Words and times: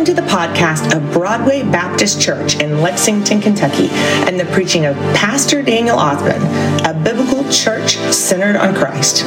Welcome 0.00 0.16
to 0.16 0.22
the 0.22 0.28
podcast 0.28 0.96
of 0.96 1.12
Broadway 1.12 1.62
Baptist 1.62 2.22
Church 2.22 2.58
in 2.58 2.80
Lexington, 2.80 3.38
Kentucky, 3.38 3.88
and 3.90 4.40
the 4.40 4.46
preaching 4.46 4.86
of 4.86 4.96
Pastor 5.14 5.60
Daniel 5.60 5.98
Osmond, 5.98 6.42
a 6.86 6.98
biblical 7.04 7.46
church 7.52 7.96
centered 7.96 8.56
on 8.56 8.74
Christ. 8.74 9.24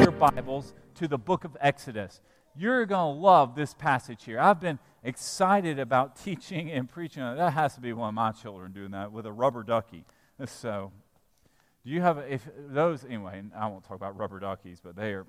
Your 0.00 0.12
Bibles 0.12 0.72
to 0.94 1.08
the 1.08 1.18
book 1.18 1.42
of 1.42 1.56
Exodus. 1.60 2.20
You're 2.54 2.86
going 2.86 3.16
to 3.16 3.20
love 3.20 3.56
this 3.56 3.74
passage 3.74 4.22
here. 4.22 4.38
I've 4.38 4.60
been 4.60 4.78
excited 5.02 5.80
about 5.80 6.14
teaching 6.22 6.70
and 6.70 6.88
preaching. 6.88 7.24
That 7.24 7.52
has 7.54 7.74
to 7.74 7.80
be 7.80 7.92
one 7.92 8.10
of 8.10 8.14
my 8.14 8.30
children 8.30 8.70
doing 8.70 8.92
that 8.92 9.10
with 9.10 9.26
a 9.26 9.32
rubber 9.32 9.64
ducky. 9.64 10.04
So, 10.46 10.92
do 11.84 11.90
you 11.90 12.02
have, 12.02 12.18
if 12.18 12.48
those, 12.56 13.04
anyway, 13.04 13.42
I 13.52 13.66
won't 13.66 13.82
talk 13.82 13.96
about 13.96 14.16
rubber 14.16 14.38
duckies, 14.38 14.78
but 14.80 14.94
they 14.94 15.12
are 15.14 15.26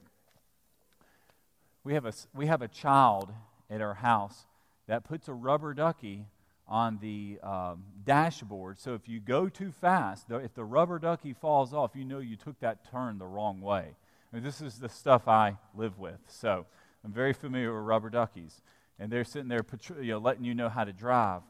we 1.84 1.94
have 1.94 2.06
a, 2.06 2.14
we 2.34 2.48
have 2.48 2.62
a 2.62 2.68
child 2.68 3.32
at 3.70 3.82
our 3.82 3.96
house 3.96 4.46
that 4.88 5.04
puts 5.04 5.28
a 5.28 5.34
rubber 5.34 5.74
ducky 5.74 6.26
on 6.68 7.00
the 7.02 7.40
um, 7.44 7.84
dashboard. 8.06 8.80
So 8.80 8.94
if 8.94 9.08
you 9.08 9.20
go 9.20 9.50
too 9.50 9.72
fast, 9.72 10.28
if 10.30 10.54
the 10.54 10.64
rubber 10.64 11.00
ducky 11.00 11.34
falls 11.34 11.74
off, 11.74 11.92
you 11.96 12.06
know 12.06 12.20
you 12.20 12.36
took 12.36 12.60
that 12.60 12.90
turn 12.90 13.18
the 13.18 13.26
wrong 13.26 13.62
way. 13.62 13.96
I 14.32 14.36
mean, 14.36 14.44
this 14.44 14.62
is 14.62 14.80
the 14.80 14.90
stuff 14.90 15.28
I 15.28 15.58
live 15.76 16.00
with. 16.00 16.20
So 16.28 16.66
I'm 17.04 17.12
very 17.12 17.34
familiar 17.34 17.74
with 17.74 17.84
rubber 17.84 18.10
duckies. 18.10 18.62
And 19.00 19.12
they're 19.12 19.24
sitting 19.24 19.50
there 19.50 19.66
you 20.00 20.12
know, 20.12 20.18
letting 20.20 20.46
you 20.46 20.54
know 20.54 20.70
how 20.70 20.84
to 20.84 20.94
drive 20.94 21.42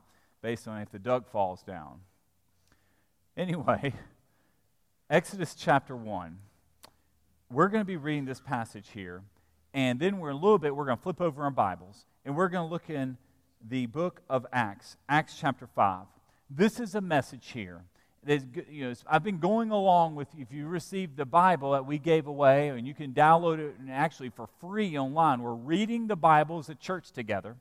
based 0.42 0.68
on 0.68 0.82
if 0.82 0.90
the 0.90 1.00
duck 1.00 1.30
falls 1.30 1.62
down. 1.62 2.00
Anyway, 3.38 3.94
Exodus 5.10 5.54
chapter 5.54 5.96
1. 5.96 6.38
We're 7.52 7.68
going 7.68 7.82
to 7.82 7.86
be 7.86 7.98
reading 7.98 8.26
this 8.26 8.40
passage 8.40 8.88
here. 8.94 9.22
And 9.74 10.00
then 10.00 10.18
we're 10.20 10.32
a 10.32 10.36
little 10.36 10.58
bit, 10.58 10.76
we're 10.76 10.86
going 10.86 10.98
to 10.98 11.04
flip 11.04 11.22
over 11.22 11.44
our 11.44 11.52
Bibles 11.52 12.06
and 12.26 12.36
we're 12.36 12.50
going 12.50 12.68
to 12.68 12.72
look 12.72 12.90
in 12.90 13.18
the 13.70 13.86
book 13.86 14.22
of 14.30 14.46
Acts, 14.52 14.98
Acts 15.08 15.38
chapter 15.40 15.68
5. 15.68 16.06
This 16.50 16.80
is 16.80 16.96
a 16.96 17.02
message 17.02 17.52
here. 17.52 17.84
You 18.28 18.90
know, 18.90 18.94
I've 19.08 19.24
been 19.24 19.40
going 19.40 19.72
along 19.72 20.16
with, 20.16 20.28
if 20.38 20.52
you 20.52 20.68
received 20.68 21.16
the 21.16 21.26
Bible 21.26 21.72
that 21.72 21.86
we 21.86 21.98
gave 21.98 22.28
away, 22.28 22.70
and 22.70 22.86
you 22.86 22.94
can 22.94 23.14
download 23.14 23.60
it 23.60 23.76
and 23.80 23.90
actually 23.90 24.30
for 24.30 24.48
free 24.60 24.98
online. 24.98 25.42
We're 25.42 25.54
reading 25.54 26.08
the 26.08 26.16
Bible 26.16 26.60
as 26.60 26.70
a 26.70 26.76
church 26.76 27.12
together, 27.12 27.56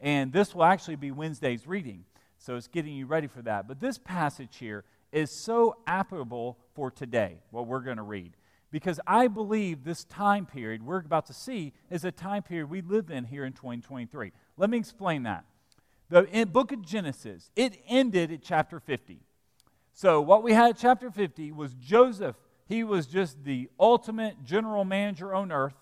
and 0.00 0.32
this 0.32 0.54
will 0.54 0.64
actually 0.64 0.96
be 0.96 1.10
Wednesday's 1.10 1.66
reading. 1.66 2.04
So 2.38 2.56
it's 2.56 2.68
getting 2.68 2.94
you 2.94 3.04
ready 3.04 3.26
for 3.26 3.42
that. 3.42 3.68
But 3.68 3.80
this 3.80 3.98
passage 3.98 4.56
here 4.58 4.84
is 5.12 5.44
so 5.44 5.76
applicable 5.86 6.56
for 6.74 6.90
today, 6.90 7.40
what 7.50 7.66
we're 7.66 7.80
going 7.80 7.96
to 7.96 8.02
read 8.02 8.32
because 8.70 9.00
I 9.06 9.28
believe 9.28 9.84
this 9.84 10.04
time 10.04 10.46
period 10.46 10.84
we're 10.84 10.98
about 10.98 11.26
to 11.26 11.32
see 11.32 11.72
is 11.90 12.04
a 12.04 12.12
time 12.12 12.42
period 12.42 12.68
we 12.68 12.82
live 12.82 13.10
in 13.10 13.24
here 13.24 13.44
in 13.44 13.52
2023. 13.52 14.32
Let 14.56 14.70
me 14.70 14.78
explain 14.78 15.22
that. 15.24 15.44
The 16.10 16.46
book 16.50 16.72
of 16.72 16.82
Genesis, 16.82 17.50
it 17.54 17.80
ended 17.86 18.32
at 18.32 18.42
chapter 18.42 18.80
50. 18.80 19.20
So, 19.92 20.20
what 20.20 20.42
we 20.42 20.52
had 20.52 20.70
at 20.70 20.78
chapter 20.78 21.10
50 21.10 21.52
was 21.52 21.74
Joseph. 21.74 22.36
He 22.66 22.84
was 22.84 23.06
just 23.06 23.44
the 23.44 23.68
ultimate 23.80 24.44
general 24.44 24.84
manager 24.84 25.34
on 25.34 25.50
earth, 25.50 25.74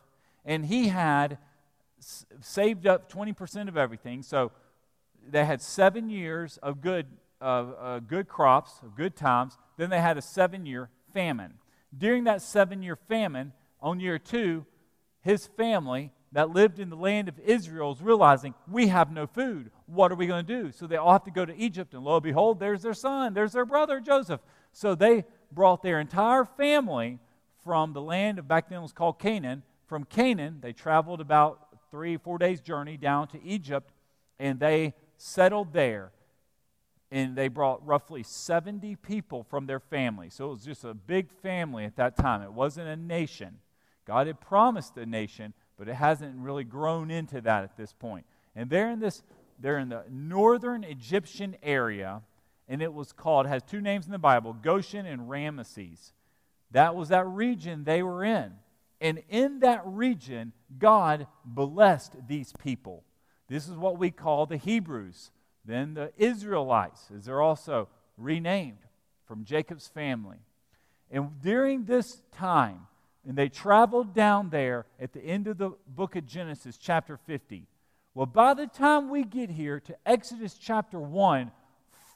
and 0.45 0.67
he 0.67 0.89
had 0.89 1.39
saved 2.41 2.87
up 2.87 3.13
20% 3.13 3.69
of 3.69 3.77
everything. 3.77 4.23
So, 4.23 4.53
they 5.29 5.45
had 5.45 5.61
seven 5.61 6.09
years 6.09 6.57
of 6.59 6.81
good, 6.81 7.07
uh, 7.41 7.45
uh, 7.45 7.99
good 8.01 8.29
crops, 8.29 8.81
of 8.83 8.97
good 8.97 9.17
times. 9.17 9.59
Then 9.77 9.91
they 9.91 10.01
had 10.01 10.17
a 10.17 10.23
seven 10.23 10.67
year 10.67 10.89
famine 11.13 11.55
during 11.97 12.25
that 12.25 12.43
seven 12.43 12.83
year 12.83 12.97
famine, 12.97 13.53
on 13.81 14.01
year 14.01 14.19
two, 14.19 14.65
his 15.21 15.47
family 15.47 16.13
that 16.33 16.51
lived 16.51 16.79
in 16.79 16.91
the 16.91 16.97
land 16.97 17.29
of 17.29 17.39
Israel 17.41 17.93
is 17.93 18.03
realizing 18.03 18.55
we 18.71 18.89
have 18.89 19.11
no 19.11 19.27
food. 19.27 19.71
What 19.87 20.13
are 20.13 20.17
we 20.17 20.27
going 20.27 20.45
to 20.45 20.63
do? 20.63 20.73
So 20.73 20.87
they 20.87 20.97
all 20.97 21.13
have 21.13 21.25
to 21.25 21.31
go 21.31 21.45
to 21.45 21.57
Egypt, 21.57 21.95
and 21.95 22.05
lo 22.05 22.17
and 22.17 22.23
behold, 22.23 22.61
there's 22.61 22.83
their 22.83 22.95
son, 22.95 23.35
there's 23.35 23.53
their 23.53 23.65
brother 23.65 24.01
Joseph. 24.01 24.41
So 24.73 24.95
they 24.95 25.25
brought 25.53 25.83
their 25.83 26.01
entire 26.01 26.45
family 26.45 27.19
from 27.65 27.93
the 27.93 28.03
land 28.03 28.39
of 28.39 28.47
back 28.47 28.69
then 28.69 28.79
it 28.79 28.83
was 28.83 28.93
called 28.93 29.19
Canaan. 29.19 29.63
From 29.87 30.05
Canaan, 30.05 30.59
they 30.61 30.73
traveled 30.73 31.21
about 31.21 31.67
three, 31.91 32.17
four 32.17 32.39
days' 32.39 32.61
journey 32.61 32.97
down 32.97 33.29
to 33.29 33.43
Egypt, 33.43 33.93
and 34.39 34.61
they 34.61 34.95
settled 35.17 35.73
there 35.73 36.13
and 37.17 37.35
they 37.35 37.49
brought 37.49 37.85
roughly 37.87 38.23
70 38.23 38.97
people 38.97 39.43
from 39.43 39.65
their 39.65 39.81
family. 39.81 40.29
So 40.29 40.49
it 40.49 40.51
was 40.51 40.65
just 40.67 40.85
a 40.85 40.93
big 40.93 41.31
family 41.31 41.87
at 41.87 41.97
that 41.97 42.15
time. 42.15 42.43
It 42.43 42.53
wasn't 42.53 42.89
a 42.89 42.97
nation. 42.97 43.57
God 44.07 44.27
had 44.27 44.39
promised 44.39 44.99
a 44.99 45.07
nation, 45.07 45.55
but 45.79 45.89
it 45.89 45.95
hasn't 45.95 46.37
really 46.37 46.65
grown 46.65 47.11
into 47.11 47.41
that 47.41 47.65
at 47.65 47.75
this 47.75 47.95
point. 47.95 48.27
And 48.55 48.69
they're 48.69 48.91
in 48.91 49.01
this 49.01 49.23
they're 49.59 49.79
in 49.79 49.89
the 49.89 50.05
northern 50.11 50.85
Egyptian 50.85 51.57
area, 51.63 52.21
and 52.69 52.83
it 52.83 52.93
was 52.93 53.13
called 53.13 53.47
has 53.47 53.63
two 53.63 53.81
names 53.81 54.05
in 54.05 54.13
the 54.13 54.19
Bible, 54.19 54.53
Goshen 54.53 55.07
and 55.07 55.23
Ramesses. 55.23 56.13
That 56.73 56.95
was 56.95 57.09
that 57.09 57.27
region 57.27 57.85
they 57.85 58.03
were 58.03 58.25
in. 58.25 58.53
And 59.01 59.23
in 59.31 59.61
that 59.61 59.81
region, 59.87 60.53
God 60.79 61.27
blessed 61.47 62.29
these 62.29 62.53
people. 62.63 63.05
This 63.49 63.69
is 63.69 63.77
what 63.77 63.99
we 63.99 64.11
call 64.11 64.45
the 64.45 64.59
Hebrews. 64.59 65.31
Then 65.67 65.95
the 65.95 66.13
Israelites, 66.17 67.11
as 67.17 67.25
they're 67.25 67.43
also 67.43 67.89
renamed 68.17 68.79
from 69.27 69.45
Jacob's 69.45 69.89
family. 69.89 70.39
And 71.11 71.41
during 71.43 71.85
this 71.85 72.23
time, 72.33 72.87
and 73.27 73.37
they 73.37 73.49
traveled 73.49 74.15
down 74.15 74.51
there 74.51 74.87
at 75.01 75.13
the 75.13 75.21
end 75.21 75.49
of 75.49 75.59
the 75.59 75.73
book 75.89 76.15
of 76.15 76.27
Genesis, 76.27 76.79
chapter 76.79 77.17
50. 77.17 77.67
Well, 78.15 78.27
by 78.27 78.55
the 78.55 78.69
time 78.69 79.11
we 79.11 79.25
get 79.25 79.51
here 79.51 79.81
to 79.81 79.97
Exodus 80.07 80.55
chapter 80.55 80.99
1, 81.01 81.51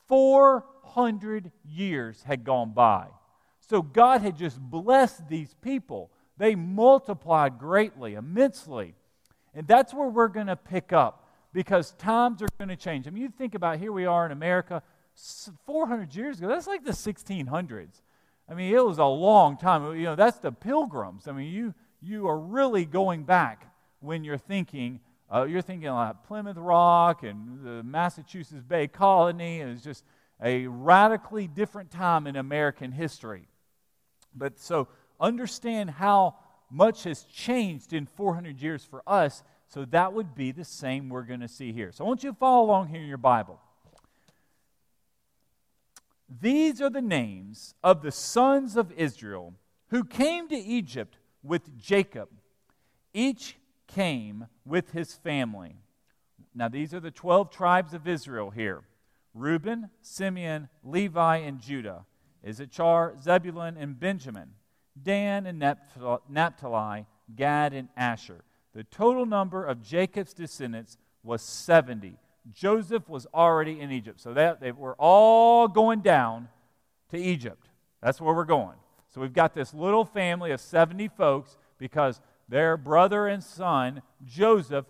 400 0.06 1.50
years 1.64 2.22
had 2.22 2.44
gone 2.44 2.72
by. 2.72 3.08
So 3.68 3.82
God 3.82 4.22
had 4.22 4.36
just 4.36 4.60
blessed 4.60 5.28
these 5.28 5.54
people. 5.60 6.10
They 6.38 6.54
multiplied 6.54 7.58
greatly, 7.58 8.14
immensely. 8.14 8.94
And 9.52 9.66
that's 9.66 9.92
where 9.92 10.08
we're 10.08 10.28
going 10.28 10.46
to 10.46 10.56
pick 10.56 10.92
up 10.92 11.19
because 11.52 11.92
times 11.92 12.42
are 12.42 12.48
going 12.58 12.68
to 12.68 12.76
change. 12.76 13.06
I 13.06 13.10
mean, 13.10 13.22
you 13.22 13.28
think 13.28 13.54
about 13.54 13.78
here 13.78 13.92
we 13.92 14.06
are 14.06 14.26
in 14.26 14.32
America 14.32 14.82
400 15.66 16.14
years 16.14 16.38
ago. 16.38 16.48
That's 16.48 16.66
like 16.66 16.84
the 16.84 16.92
1600s. 16.92 18.02
I 18.48 18.54
mean, 18.54 18.74
it 18.74 18.84
was 18.84 18.98
a 18.98 19.04
long 19.04 19.56
time. 19.56 19.96
You 19.96 20.04
know, 20.04 20.16
that's 20.16 20.38
the 20.38 20.52
pilgrims. 20.52 21.28
I 21.28 21.32
mean, 21.32 21.52
you, 21.52 21.74
you 22.00 22.28
are 22.28 22.38
really 22.38 22.84
going 22.84 23.24
back 23.24 23.66
when 24.00 24.24
you're 24.24 24.38
thinking, 24.38 25.00
uh, 25.32 25.44
you're 25.44 25.62
thinking 25.62 25.90
like 25.90 26.24
Plymouth 26.24 26.56
Rock 26.56 27.22
and 27.22 27.64
the 27.64 27.82
Massachusetts 27.82 28.64
Bay 28.66 28.88
Colony. 28.88 29.60
It's 29.60 29.82
just 29.82 30.04
a 30.42 30.66
radically 30.66 31.46
different 31.46 31.90
time 31.90 32.26
in 32.26 32.36
American 32.36 32.92
history. 32.92 33.46
But 34.34 34.58
so 34.58 34.88
understand 35.20 35.90
how 35.90 36.36
much 36.70 37.04
has 37.04 37.24
changed 37.24 37.92
in 37.92 38.06
400 38.06 38.60
years 38.60 38.84
for 38.84 39.02
us 39.06 39.42
so 39.72 39.84
that 39.86 40.12
would 40.12 40.34
be 40.34 40.50
the 40.50 40.64
same 40.64 41.08
we're 41.08 41.22
going 41.22 41.40
to 41.40 41.48
see 41.48 41.72
here. 41.72 41.92
So 41.92 42.04
I 42.04 42.08
want 42.08 42.24
you 42.24 42.30
to 42.32 42.36
follow 42.36 42.66
along 42.66 42.88
here 42.88 43.00
in 43.00 43.06
your 43.06 43.18
Bible. 43.18 43.60
These 46.40 46.80
are 46.82 46.90
the 46.90 47.00
names 47.00 47.74
of 47.82 48.02
the 48.02 48.10
sons 48.10 48.76
of 48.76 48.92
Israel 48.92 49.54
who 49.88 50.04
came 50.04 50.48
to 50.48 50.56
Egypt 50.56 51.18
with 51.42 51.78
Jacob. 51.78 52.28
Each 53.14 53.56
came 53.86 54.46
with 54.66 54.90
his 54.90 55.14
family. 55.14 55.76
Now, 56.52 56.68
these 56.68 56.92
are 56.92 57.00
the 57.00 57.10
12 57.12 57.50
tribes 57.50 57.94
of 57.94 58.08
Israel 58.08 58.50
here 58.50 58.82
Reuben, 59.34 59.90
Simeon, 60.02 60.68
Levi, 60.82 61.36
and 61.36 61.60
Judah. 61.60 62.04
Issachar, 62.46 63.14
Zebulun, 63.22 63.76
and 63.76 64.00
Benjamin. 64.00 64.50
Dan 65.00 65.46
and 65.46 65.58
Naphtali, 66.28 67.06
Gad, 67.36 67.72
and 67.72 67.88
Asher. 67.96 68.42
The 68.74 68.84
total 68.84 69.26
number 69.26 69.64
of 69.64 69.82
Jacob's 69.82 70.32
descendants 70.32 70.96
was 71.22 71.42
70. 71.42 72.16
Joseph 72.52 73.08
was 73.08 73.26
already 73.34 73.80
in 73.80 73.90
Egypt. 73.90 74.20
So 74.20 74.34
that 74.34 74.60
they 74.60 74.72
were 74.72 74.94
all 74.98 75.68
going 75.68 76.00
down 76.00 76.48
to 77.10 77.18
Egypt. 77.18 77.68
That's 78.02 78.20
where 78.20 78.34
we're 78.34 78.44
going. 78.44 78.76
So 79.12 79.20
we've 79.20 79.32
got 79.32 79.54
this 79.54 79.74
little 79.74 80.04
family 80.04 80.52
of 80.52 80.60
70 80.60 81.08
folks 81.08 81.58
because 81.78 82.20
their 82.48 82.76
brother 82.76 83.26
and 83.26 83.42
son, 83.42 84.02
Joseph, 84.24 84.86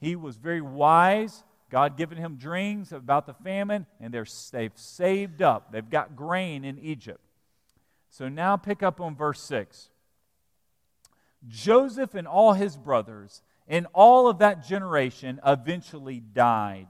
he 0.00 0.16
was 0.16 0.36
very 0.36 0.60
wise. 0.60 1.44
God 1.70 1.96
given 1.96 2.18
him 2.18 2.36
dreams 2.36 2.92
about 2.92 3.26
the 3.26 3.34
famine, 3.34 3.86
and 4.00 4.14
they're, 4.14 4.26
they've 4.52 4.72
saved 4.74 5.42
up. 5.42 5.70
They've 5.70 5.88
got 5.88 6.16
grain 6.16 6.64
in 6.64 6.78
Egypt. 6.78 7.20
So 8.10 8.28
now 8.28 8.56
pick 8.56 8.82
up 8.82 9.00
on 9.00 9.14
verse 9.14 9.40
6. 9.42 9.90
Joseph 11.46 12.14
and 12.14 12.26
all 12.26 12.52
his 12.52 12.76
brothers 12.76 13.42
and 13.68 13.86
all 13.92 14.28
of 14.28 14.38
that 14.38 14.66
generation 14.66 15.40
eventually 15.46 16.20
died. 16.20 16.88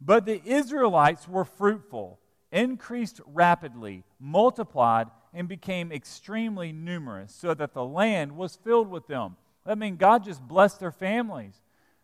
But 0.00 0.24
the 0.24 0.40
Israelites 0.44 1.28
were 1.28 1.44
fruitful, 1.44 2.20
increased 2.52 3.20
rapidly, 3.26 4.04
multiplied, 4.20 5.08
and 5.34 5.48
became 5.48 5.92
extremely 5.92 6.72
numerous, 6.72 7.34
so 7.34 7.52
that 7.52 7.74
the 7.74 7.84
land 7.84 8.36
was 8.36 8.56
filled 8.56 8.88
with 8.88 9.08
them. 9.08 9.36
I 9.66 9.74
mean, 9.74 9.96
God 9.96 10.24
just 10.24 10.40
blessed 10.40 10.80
their 10.80 10.92
families. 10.92 11.60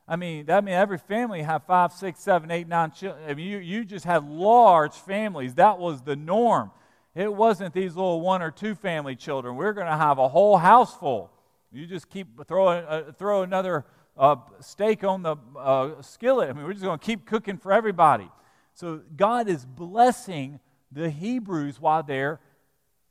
I 0.07 0.17
mean, 0.17 0.47
that 0.47 0.65
mean 0.65 0.75
every 0.75 0.99
family 0.99 1.43
had 1.43 1.63
five, 1.63 1.93
six, 1.93 2.21
seven, 2.21 2.51
eight, 2.51 2.69
nine 2.69 2.91
children. 2.91 3.25
I 3.27 3.33
mean, 3.33 3.47
you, 3.47 3.59
you 3.59 3.85
just 3.85 4.05
had 4.05 4.29
large 4.29 4.93
families. 4.93 5.55
That 5.55 5.79
was 5.79 6.03
the 6.03 6.17
norm. 6.17 6.73
It 7.15 7.33
wasn't 7.33 7.73
these 7.73 7.95
little 7.97 8.21
one 8.21 8.43
or 8.43 8.51
two 8.51 8.75
family 8.75 9.17
children. 9.17 9.57
We're 9.57 9.73
going 9.73 9.87
to 9.87 9.97
have 9.97 10.19
a 10.19 10.29
whole 10.29 10.59
house 10.59 10.95
full. 10.95 11.31
You 11.75 11.87
just 11.87 12.09
keep 12.09 12.47
throwing 12.47 12.85
uh, 12.85 13.13
throw 13.19 13.43
another 13.43 13.85
uh, 14.17 14.37
steak 14.61 15.05
on 15.05 15.23
the 15.23 15.37
uh, 15.59 16.01
skillet. 16.03 16.49
I 16.49 16.53
mean, 16.53 16.65
we're 16.65 16.73
just 16.73 16.85
going 16.85 16.99
to 16.99 17.05
keep 17.05 17.27
cooking 17.27 17.59
for 17.59 17.73
everybody. 17.73 18.31
So 18.75 19.03
God 19.17 19.49
is 19.49 19.65
blessing 19.65 20.61
the 20.93 21.11
Hebrews 21.11 21.81
while 21.81 22.03
they're 22.03 22.41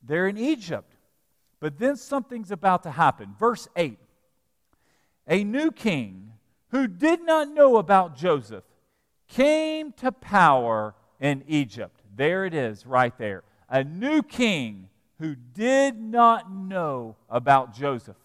they're 0.02 0.28
in 0.28 0.38
Egypt. 0.38 0.96
But 1.60 1.78
then 1.78 1.96
something's 1.96 2.52
about 2.52 2.84
to 2.84 2.92
happen. 2.92 3.36
Verse 3.40 3.68
8. 3.76 3.98
A 5.28 5.44
new 5.44 5.72
king 5.72 6.34
who 6.70 6.88
did 6.88 7.22
not 7.22 7.50
know 7.50 7.78
about 7.78 8.16
Joseph 8.18 8.66
came 9.28 9.94
to 9.94 10.12
power 10.12 10.96
in 11.22 11.44
Egypt. 11.48 12.02
There 12.16 12.46
it 12.46 12.54
is, 12.54 12.86
right 12.86 13.18
there 13.18 13.44
a 13.74 13.84
new 13.84 14.22
king 14.22 14.88
who 15.20 15.36
did 15.36 16.00
not 16.00 16.52
know 16.52 17.16
about 17.28 17.74
Joseph. 17.74 18.16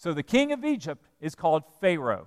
So 0.00 0.14
the 0.14 0.22
king 0.22 0.50
of 0.50 0.64
Egypt 0.64 1.04
is 1.20 1.34
called 1.34 1.62
Pharaoh. 1.78 2.26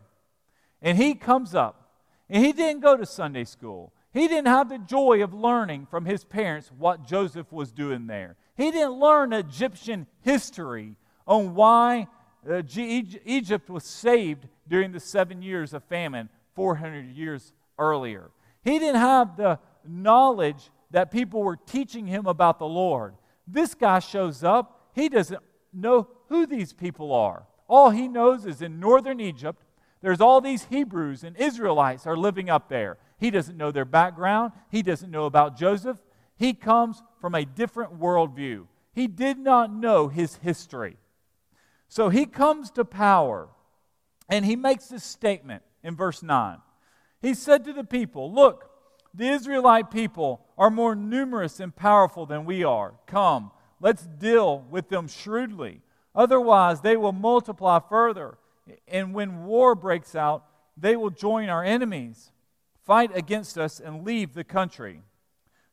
And 0.80 0.96
he 0.96 1.16
comes 1.16 1.56
up, 1.56 1.90
and 2.30 2.46
he 2.46 2.52
didn't 2.52 2.82
go 2.82 2.96
to 2.96 3.04
Sunday 3.04 3.46
school. 3.46 3.94
He 4.12 4.28
didn't 4.28 4.46
have 4.46 4.70
the 4.70 4.78
joy 4.78 5.24
of 5.24 5.34
learning 5.34 5.88
from 5.90 6.06
his 6.06 6.24
parents 6.24 6.72
what 6.78 7.04
Joseph 7.04 7.52
was 7.52 7.72
doing 7.72 8.06
there. 8.06 8.36
He 8.56 8.70
didn't 8.70 9.00
learn 9.00 9.34
Egyptian 9.34 10.06
history 10.22 10.98
on 11.26 11.56
why 11.56 12.06
uh, 12.48 12.62
Egypt 12.78 13.72
was 13.72 13.86
saved 13.86 14.48
during 14.68 14.92
the 14.92 15.00
seven 15.00 15.42
years 15.42 15.74
of 15.74 15.84
famine 15.86 16.30
400 16.54 17.08
years 17.16 17.54
earlier. 17.80 18.30
He 18.64 18.78
didn't 18.78 19.02
have 19.02 19.36
the 19.36 19.58
knowledge 19.84 20.70
that 20.92 21.10
people 21.10 21.42
were 21.42 21.58
teaching 21.58 22.06
him 22.06 22.28
about 22.28 22.60
the 22.60 22.68
Lord. 22.68 23.16
This 23.48 23.74
guy 23.74 23.98
shows 23.98 24.44
up. 24.44 24.92
He 24.94 25.10
doesn't 25.10 25.42
know 25.74 26.08
who 26.30 26.46
these 26.46 26.72
people 26.72 27.12
are. 27.14 27.48
All 27.68 27.90
he 27.90 28.08
knows 28.08 28.46
is 28.46 28.62
in 28.62 28.80
northern 28.80 29.20
Egypt, 29.20 29.64
there's 30.02 30.22
all 30.22 30.42
these 30.42 30.66
Hebrews 30.66 31.24
and 31.24 31.38
Israelites 31.38 32.06
are 32.06 32.18
living 32.18 32.50
up 32.50 32.68
there. 32.68 32.98
He 33.18 33.32
doesn't 33.32 33.58
know 33.58 33.72
their 33.72 33.86
background. 33.86 34.52
He 34.70 34.82
doesn't 34.82 35.10
know 35.10 35.26
about 35.26 35.58
Joseph. 35.58 35.98
He 36.36 36.54
comes 36.54 37.02
from 37.22 37.36
a 37.36 37.46
different 37.46 38.00
worldview. 38.00 38.68
He 38.92 39.08
did 39.08 39.38
not 39.38 39.74
know 39.74 40.10
his 40.10 40.36
history. 40.36 40.98
So 41.88 42.10
he 42.10 42.26
comes 42.26 42.70
to 42.72 42.84
power 42.84 43.48
and 44.28 44.44
he 44.46 44.56
makes 44.56 44.88
this 44.88 45.04
statement 45.04 45.64
in 45.84 45.96
verse 45.96 46.22
9. 46.22 46.58
He 47.22 47.34
said 47.34 47.64
to 47.66 47.74
the 47.74 47.84
people, 47.84 48.34
Look, 48.34 48.70
the 49.14 49.30
Israelite 49.30 49.90
people 49.90 50.46
are 50.58 50.70
more 50.70 50.96
numerous 50.96 51.60
and 51.60 51.74
powerful 51.74 52.26
than 52.26 52.46
we 52.46 52.64
are. 52.64 52.96
Come, 53.06 53.52
let's 53.80 54.06
deal 54.06 54.66
with 54.70 54.90
them 54.90 55.08
shrewdly. 55.08 55.82
Otherwise, 56.16 56.82
they 56.82 56.96
will 56.96 57.12
multiply 57.12 57.80
further. 57.80 58.38
And 58.88 59.14
when 59.14 59.46
war 59.46 59.76
breaks 59.76 60.16
out, 60.16 60.46
they 60.78 60.96
will 60.96 61.10
join 61.10 61.50
our 61.50 61.64
enemies, 61.64 62.32
fight 62.86 63.16
against 63.16 63.58
us, 63.58 63.80
and 63.80 64.06
leave 64.06 64.34
the 64.34 64.44
country. 64.44 65.02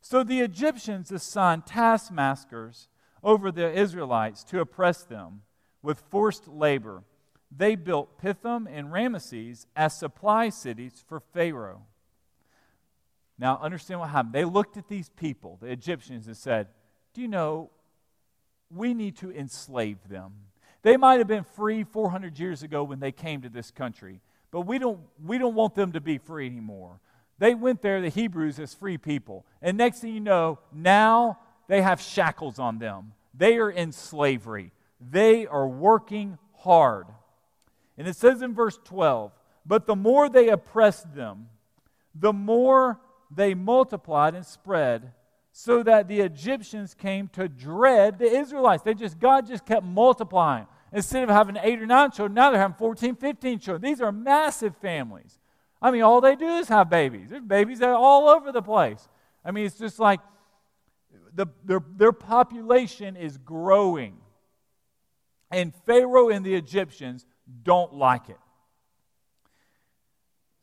So 0.00 0.22
the 0.22 0.40
Egyptians 0.40 1.12
assigned 1.12 1.66
taskmasters 1.66 2.88
over 3.22 3.52
the 3.52 3.70
Israelites 3.70 4.42
to 4.44 4.60
oppress 4.60 5.02
them 5.02 5.42
with 5.82 6.02
forced 6.10 6.48
labor. 6.48 7.02
They 7.54 7.74
built 7.74 8.18
Pithom 8.18 8.66
and 8.70 8.88
Ramesses 8.88 9.66
as 9.76 9.98
supply 9.98 10.48
cities 10.48 11.04
for 11.06 11.20
Pharaoh. 11.20 11.82
Now, 13.38 13.58
understand 13.62 14.00
what 14.00 14.10
happened. 14.10 14.34
They 14.34 14.44
looked 14.44 14.76
at 14.76 14.88
these 14.88 15.08
people, 15.08 15.58
the 15.60 15.68
Egyptians, 15.68 16.26
and 16.26 16.36
said, 16.36 16.68
Do 17.14 17.22
you 17.22 17.28
know, 17.28 17.70
we 18.74 18.94
need 18.94 19.16
to 19.18 19.30
enslave 19.32 19.98
them. 20.08 20.32
They 20.82 20.96
might 20.96 21.18
have 21.18 21.26
been 21.26 21.44
free 21.44 21.84
400 21.84 22.38
years 22.38 22.62
ago 22.62 22.84
when 22.84 23.00
they 23.00 23.12
came 23.12 23.42
to 23.42 23.48
this 23.48 23.70
country, 23.70 24.20
but 24.50 24.62
we 24.62 24.78
don't, 24.78 25.00
we 25.24 25.38
don't 25.38 25.54
want 25.54 25.74
them 25.74 25.92
to 25.92 26.00
be 26.00 26.18
free 26.18 26.46
anymore. 26.46 27.00
They 27.38 27.54
went 27.54 27.82
there, 27.82 28.00
the 28.00 28.08
Hebrews, 28.08 28.58
as 28.58 28.74
free 28.74 28.98
people. 28.98 29.46
And 29.62 29.76
next 29.76 30.00
thing 30.00 30.14
you 30.14 30.20
know, 30.20 30.58
now 30.72 31.38
they 31.68 31.82
have 31.82 32.00
shackles 32.00 32.58
on 32.58 32.78
them. 32.78 33.12
They 33.34 33.58
are 33.58 33.70
in 33.70 33.92
slavery. 33.92 34.72
They 35.00 35.46
are 35.46 35.66
working 35.66 36.38
hard. 36.58 37.06
And 37.96 38.06
it 38.06 38.16
says 38.16 38.42
in 38.42 38.54
verse 38.54 38.78
12, 38.84 39.32
but 39.64 39.86
the 39.86 39.96
more 39.96 40.28
they 40.28 40.48
oppressed 40.48 41.14
them, 41.14 41.48
the 42.14 42.32
more 42.32 43.00
they 43.30 43.54
multiplied 43.54 44.34
and 44.34 44.44
spread 44.44 45.12
so 45.52 45.82
that 45.82 46.08
the 46.08 46.20
Egyptians 46.20 46.94
came 46.94 47.28
to 47.28 47.48
dread 47.48 48.18
the 48.18 48.26
Israelites. 48.26 48.82
They 48.82 48.94
just, 48.94 49.18
God 49.18 49.46
just 49.46 49.66
kept 49.66 49.84
multiplying. 49.84 50.66
Instead 50.92 51.22
of 51.22 51.28
having 51.30 51.56
eight 51.62 51.80
or 51.80 51.86
nine 51.86 52.10
children, 52.10 52.34
now 52.34 52.50
they're 52.50 52.60
having 52.60 52.76
14, 52.76 53.16
15 53.16 53.58
children. 53.58 53.82
These 53.82 54.00
are 54.00 54.12
massive 54.12 54.76
families. 54.76 55.38
I 55.82 55.90
mean, 55.90 56.02
all 56.02 56.20
they 56.20 56.36
do 56.36 56.46
is 56.56 56.68
have 56.68 56.90
babies. 56.90 57.30
There's 57.30 57.42
babies 57.42 57.80
all 57.82 58.28
over 58.28 58.52
the 58.52 58.62
place. 58.62 59.08
I 59.44 59.50
mean, 59.50 59.66
it's 59.66 59.78
just 59.78 59.98
like 59.98 60.20
the, 61.34 61.46
their, 61.64 61.80
their 61.96 62.12
population 62.12 63.16
is 63.16 63.38
growing. 63.38 64.18
And 65.50 65.74
Pharaoh 65.86 66.28
and 66.28 66.44
the 66.44 66.54
Egyptians 66.54 67.26
don't 67.62 67.94
like 67.94 68.28
it. 68.28 68.38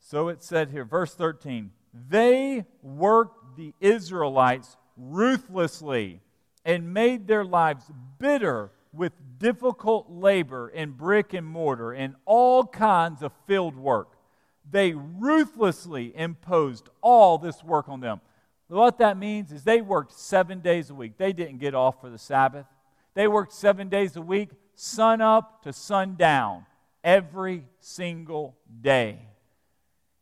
So 0.00 0.28
it 0.28 0.42
said 0.42 0.70
here, 0.70 0.84
verse 0.84 1.14
13 1.14 1.72
they 2.08 2.64
worked 2.82 3.37
the 3.58 3.74
Israelites 3.80 4.76
ruthlessly 4.96 6.20
and 6.64 6.94
made 6.94 7.26
their 7.26 7.44
lives 7.44 7.84
bitter 8.18 8.70
with 8.92 9.12
difficult 9.38 10.06
labor 10.08 10.68
in 10.68 10.92
brick 10.92 11.34
and 11.34 11.46
mortar 11.46 11.92
and 11.92 12.14
all 12.24 12.64
kinds 12.64 13.22
of 13.22 13.32
field 13.46 13.76
work. 13.76 14.16
They 14.70 14.94
ruthlessly 14.94 16.16
imposed 16.16 16.88
all 17.00 17.36
this 17.36 17.62
work 17.62 17.88
on 17.88 18.00
them. 18.00 18.20
What 18.68 18.98
that 18.98 19.16
means 19.16 19.50
is 19.50 19.64
they 19.64 19.80
worked 19.80 20.12
seven 20.12 20.60
days 20.60 20.90
a 20.90 20.94
week. 20.94 21.16
They 21.16 21.32
didn't 21.32 21.58
get 21.58 21.74
off 21.74 22.00
for 22.00 22.10
the 22.10 22.18
Sabbath. 22.18 22.66
They 23.14 23.26
worked 23.26 23.52
seven 23.52 23.88
days 23.88 24.16
a 24.16 24.22
week, 24.22 24.50
sun 24.74 25.20
up 25.20 25.62
to 25.62 25.72
sundown, 25.72 26.66
every 27.02 27.64
single 27.80 28.56
day. 28.80 29.20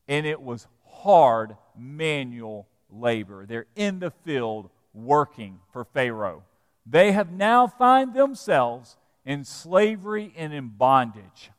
And 0.08 0.25
it 0.25 0.40
was 0.40 0.68
hard 0.84 1.56
manual 1.76 2.68
labor. 3.00 3.46
They're 3.46 3.66
in 3.74 3.98
the 3.98 4.10
field 4.10 4.70
working 4.94 5.60
for 5.72 5.84
Pharaoh. 5.84 6.42
They 6.84 7.12
have 7.12 7.30
now 7.32 7.66
find 7.66 8.14
themselves 8.14 8.96
in 9.24 9.44
slavery 9.44 10.32
and 10.36 10.52
in 10.52 10.68
bondage. 10.68 11.50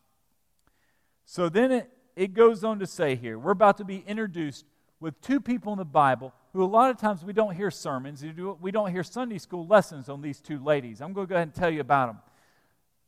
So 1.25 1.49
then 1.49 1.71
it, 1.71 1.89
it 2.15 2.33
goes 2.33 2.63
on 2.63 2.79
to 2.79 2.87
say 2.87 3.15
here, 3.15 3.37
we're 3.37 3.51
about 3.51 3.77
to 3.77 3.85
be 3.85 4.03
introduced 4.07 4.65
with 4.99 5.19
two 5.21 5.39
people 5.39 5.73
in 5.73 5.77
the 5.77 5.85
Bible 5.85 6.33
who 6.53 6.63
a 6.63 6.65
lot 6.65 6.89
of 6.89 6.97
times 6.97 7.23
we 7.23 7.33
don't 7.33 7.55
hear 7.55 7.69
sermons, 7.69 8.23
we 8.61 8.71
don't 8.71 8.91
hear 8.91 9.03
Sunday 9.03 9.37
school 9.37 9.67
lessons 9.67 10.09
on 10.09 10.21
these 10.21 10.39
two 10.39 10.63
ladies. 10.63 11.01
I'm 11.01 11.13
going 11.13 11.27
to 11.27 11.29
go 11.29 11.35
ahead 11.35 11.49
and 11.49 11.53
tell 11.53 11.69
you 11.69 11.81
about 11.81 12.07
them. 12.07 12.19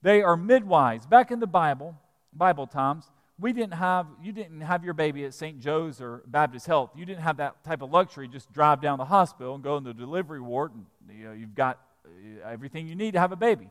They 0.02 0.22
are 0.22 0.38
midwives. 0.38 1.06
Back 1.08 1.32
in 1.32 1.40
the 1.40 1.48
Bible, 1.48 1.96
Bible 2.34 2.68
times, 2.68 3.10
we 3.40 3.54
didn't 3.54 3.74
have 3.74 4.08
you 4.22 4.32
didn't 4.32 4.62
have 4.62 4.84
your 4.84 4.94
baby 4.94 5.26
at 5.26 5.34
st 5.34 5.60
joe's 5.60 6.02
or 6.02 6.24
baptist 6.28 6.66
health. 6.66 6.92
You 6.96 7.06
didn't 7.06 7.22
have 7.22 7.38
that 7.38 7.64
type 7.64 7.82
of 7.82 7.92
luxury 7.92 8.28
just 8.28 8.52
drive 8.52 8.82
down 8.82 8.98
the 8.98 9.06
hospital 9.06 9.56
and 9.56 9.64
go 9.64 9.78
in 9.78 9.84
the 9.84 9.94
delivery 9.94 10.42
ward 10.42 10.72
and 10.74 10.86
you 11.18 11.26
know, 11.26 11.34
you've 11.34 11.56
got 11.56 11.80
uh, 12.06 12.48
everything 12.48 12.88
you 12.88 12.96
need 12.96 13.14
to 13.14 13.20
have 13.20 13.32
a 13.32 13.38
baby. 13.38 13.70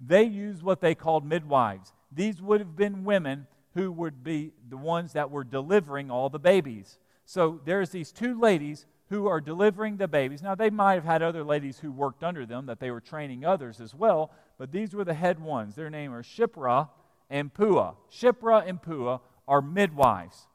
They 0.00 0.24
used 0.24 0.62
what 0.62 0.80
they 0.80 0.94
called 0.94 1.24
midwives. 1.24 1.92
These 2.10 2.40
would 2.42 2.60
have 2.60 2.76
been 2.76 3.04
women 3.04 3.46
who 3.74 3.90
would 3.92 4.22
be 4.22 4.52
the 4.68 4.76
ones 4.76 5.12
that 5.14 5.30
were 5.30 5.44
delivering 5.44 6.10
all 6.10 6.28
the 6.28 6.38
babies. 6.38 6.98
So 7.24 7.60
there's 7.64 7.90
these 7.90 8.12
two 8.12 8.38
ladies 8.38 8.86
who 9.08 9.26
are 9.26 9.40
delivering 9.40 9.96
the 9.96 10.08
babies. 10.08 10.42
Now 10.42 10.54
they 10.54 10.70
might 10.70 10.94
have 10.94 11.04
had 11.04 11.22
other 11.22 11.44
ladies 11.44 11.78
who 11.78 11.92
worked 11.92 12.24
under 12.24 12.44
them 12.46 12.66
that 12.66 12.80
they 12.80 12.90
were 12.90 13.00
training 13.00 13.44
others 13.44 13.80
as 13.80 13.94
well 13.94 14.30
but 14.62 14.70
these 14.70 14.94
were 14.94 15.02
the 15.02 15.12
head 15.12 15.40
ones. 15.40 15.74
Their 15.74 15.90
name 15.90 16.14
are 16.14 16.22
shiphrah 16.22 16.88
and 17.32 17.52
Puah. 17.52 17.94
Shiphrah 18.12 18.68
and 18.68 18.80
Puah 18.80 19.18
are 19.48 19.62
midwives. 19.62 20.46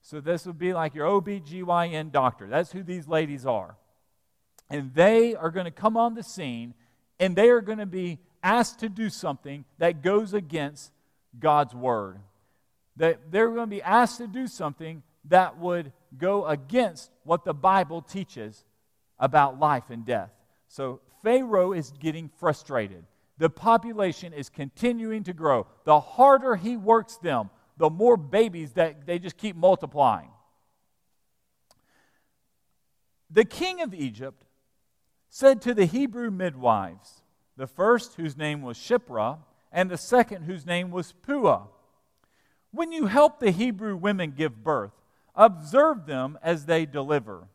So 0.00 0.20
this 0.20 0.46
would 0.46 0.58
be 0.58 0.72
like 0.72 0.94
your 0.94 1.06
OB/GYN 1.06 2.12
doctor. 2.12 2.46
That's 2.46 2.72
who 2.72 2.82
these 2.82 3.06
ladies 3.06 3.44
are. 3.44 3.76
And 4.70 4.94
they 4.94 5.34
are 5.34 5.50
going 5.50 5.66
to 5.66 5.70
come 5.70 5.96
on 5.96 6.14
the 6.14 6.22
scene 6.22 6.74
and 7.20 7.36
they 7.36 7.50
are 7.50 7.60
going 7.60 7.78
to 7.78 7.86
be 7.86 8.20
asked 8.42 8.80
to 8.80 8.88
do 8.88 9.10
something 9.10 9.64
that 9.78 10.02
goes 10.02 10.32
against 10.32 10.92
God's 11.38 11.74
word. 11.74 12.18
That 12.96 13.30
they're 13.30 13.48
going 13.48 13.68
to 13.68 13.76
be 13.76 13.82
asked 13.82 14.18
to 14.18 14.26
do 14.26 14.46
something 14.46 15.02
that 15.26 15.58
would 15.58 15.92
go 16.16 16.46
against 16.46 17.10
what 17.24 17.44
the 17.44 17.54
Bible 17.54 18.02
teaches 18.02 18.64
about 19.18 19.58
life 19.58 19.90
and 19.90 20.04
death. 20.04 20.30
So 20.68 21.00
Pharaoh 21.22 21.72
is 21.72 21.92
getting 21.92 22.28
frustrated 22.38 23.04
the 23.42 23.50
population 23.50 24.32
is 24.32 24.48
continuing 24.48 25.24
to 25.24 25.32
grow. 25.32 25.66
The 25.82 25.98
harder 25.98 26.54
he 26.54 26.76
works 26.76 27.16
them, 27.16 27.50
the 27.76 27.90
more 27.90 28.16
babies 28.16 28.74
that 28.74 29.04
they 29.04 29.18
just 29.18 29.36
keep 29.36 29.56
multiplying. 29.56 30.28
The 33.32 33.44
king 33.44 33.80
of 33.80 33.94
Egypt 33.94 34.44
said 35.28 35.60
to 35.62 35.74
the 35.74 35.86
Hebrew 35.86 36.30
midwives, 36.30 37.22
the 37.56 37.66
first 37.66 38.14
whose 38.14 38.36
name 38.36 38.62
was 38.62 38.76
Shiphrah, 38.76 39.38
and 39.72 39.90
the 39.90 39.98
second 39.98 40.44
whose 40.44 40.64
name 40.64 40.92
was 40.92 41.12
Puah, 41.26 41.66
When 42.70 42.92
you 42.92 43.06
help 43.06 43.40
the 43.40 43.50
Hebrew 43.50 43.96
women 43.96 44.34
give 44.36 44.62
birth, 44.62 44.92
observe 45.34 46.06
them 46.06 46.38
as 46.44 46.66
they 46.66 46.86
deliver. 46.86 47.48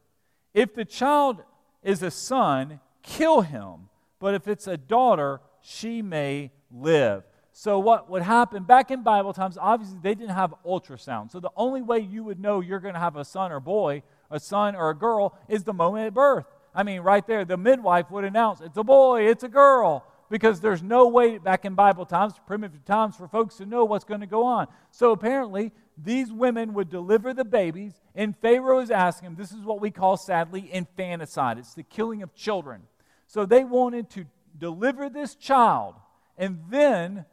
If 0.54 0.76
the 0.76 0.84
child 0.84 1.44
is 1.82 2.04
a 2.04 2.12
son, 2.12 2.82
kill 3.04 3.40
him, 3.40 3.88
but 4.20 4.34
if 4.34 4.50
it's 4.50 4.68
a 4.68 4.76
daughter, 4.76 5.40
she 5.68 6.02
may 6.02 6.50
live. 6.72 7.24
So, 7.52 7.80
what 7.80 8.10
would 8.10 8.22
happen 8.22 8.64
back 8.64 8.90
in 8.90 9.04
Bible 9.04 9.34
times, 9.34 9.58
obviously, 9.60 9.98
they 10.02 10.16
didn't 10.16 10.36
have 10.36 10.54
ultrasound. 10.66 11.32
So, 11.32 11.40
the 11.40 11.52
only 11.58 11.82
way 11.82 12.00
you 12.00 12.24
would 12.24 12.40
know 12.40 12.62
you're 12.62 12.80
going 12.80 12.94
to 12.94 13.00
have 13.00 13.18
a 13.18 13.26
son 13.26 13.52
or 13.52 13.60
boy, 13.60 14.04
a 14.32 14.40
son 14.40 14.76
or 14.76 14.92
a 14.92 14.96
girl, 14.96 15.38
is 15.50 15.64
the 15.64 15.74
moment 15.74 16.08
at 16.08 16.14
birth. 16.14 16.46
I 16.74 16.84
mean, 16.84 17.02
right 17.02 17.26
there, 17.26 17.44
the 17.44 17.58
midwife 17.58 18.10
would 18.12 18.24
announce, 18.24 18.62
it's 18.62 18.78
a 18.78 18.84
boy, 18.84 19.28
it's 19.28 19.44
a 19.44 19.50
girl, 19.50 20.06
because 20.30 20.62
there's 20.62 20.84
no 20.84 21.08
way 21.08 21.38
back 21.38 21.66
in 21.66 21.74
Bible 21.74 22.06
times, 22.06 22.34
primitive 22.46 22.86
times, 22.86 23.16
for 23.18 23.28
folks 23.28 23.56
to 23.56 23.66
know 23.66 23.84
what's 23.84 24.06
going 24.06 24.22
to 24.22 24.28
go 24.28 24.46
on. 24.46 24.68
So, 24.92 25.12
apparently, 25.12 25.72
these 25.98 26.32
women 26.32 26.74
would 26.76 26.90
deliver 26.90 27.34
the 27.34 27.46
babies, 27.46 28.00
and 28.16 28.38
Pharaoh 28.38 28.80
is 28.80 28.92
asking 28.92 29.30
them, 29.30 29.36
this 29.36 29.52
is 29.52 29.66
what 29.66 29.82
we 29.82 29.92
call 29.92 30.16
sadly 30.16 30.70
infanticide. 30.72 31.58
It's 31.58 31.74
the 31.74 31.84
killing 31.84 32.24
of 32.24 32.34
children. 32.36 32.84
So, 33.26 33.46
they 33.46 33.66
wanted 33.66 34.10
to 34.12 34.28
deliver 34.58 35.10
this 35.10 35.36
child, 35.36 35.96
and 36.38 36.60
then 36.70 37.26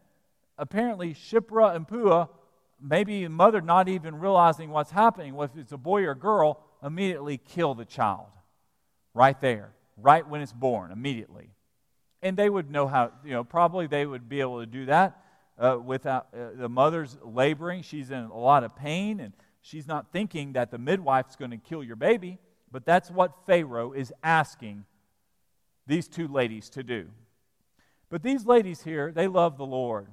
apparently 0.59 1.15
Shiphrah 1.15 1.75
and 1.75 1.87
Puah, 1.87 2.29
maybe 2.81 3.27
mother 3.29 3.61
not 3.61 3.89
even 3.89 4.17
realizing 4.17 4.71
what's 4.71 4.91
happening, 4.91 5.35
whether 5.35 5.59
it's 5.59 5.73
a 5.73 5.79
boy 5.79 6.05
or 6.05 6.15
girl, 6.15 6.61
immediately 6.83 7.39
kill 7.39 7.75
the 7.75 7.85
child 7.85 8.27
right 9.15 9.41
there, 9.41 9.73
right 9.97 10.27
when 10.29 10.41
it's 10.41 10.53
born, 10.53 10.91
immediately. 10.91 11.51
And 12.23 12.37
they 12.37 12.49
would 12.49 12.71
know 12.71 12.87
how, 12.87 13.13
you 13.25 13.33
know, 13.33 13.45
probably 13.45 13.87
they 13.87 14.07
would 14.07 14.29
be 14.29 14.41
able 14.41 14.61
to 14.61 14.67
do 14.67 14.87
that 14.87 15.19
uh, 15.59 15.79
without 15.83 16.29
uh, 16.35 16.51
the 16.55 16.69
mother's 16.69 17.17
laboring. 17.23 17.83
She's 17.83 18.11
in 18.11 18.25
a 18.25 18.39
lot 18.39 18.65
of 18.65 18.75
pain 18.75 19.21
and 19.21 19.33
she's 19.61 19.87
not 19.87 20.13
thinking 20.13 20.55
that 20.55 20.71
the 20.71 20.79
midwife's 20.79 21.37
going 21.37 21.51
to 21.51 21.59
kill 21.59 21.83
your 21.83 21.97
baby. 21.97 22.39
But 22.71 22.85
that's 22.85 23.11
what 23.11 23.47
Pharaoh 23.47 23.93
is 23.93 24.13
asking 24.23 24.85
these 25.87 26.09
two 26.09 26.29
ladies 26.29 26.69
to 26.71 26.83
do. 26.83 27.07
But 28.11 28.23
these 28.23 28.47
ladies 28.47 28.83
here, 28.83 29.13
they 29.13 29.27
love 29.27 29.57
the 29.57 29.67
Lord. 29.67 30.09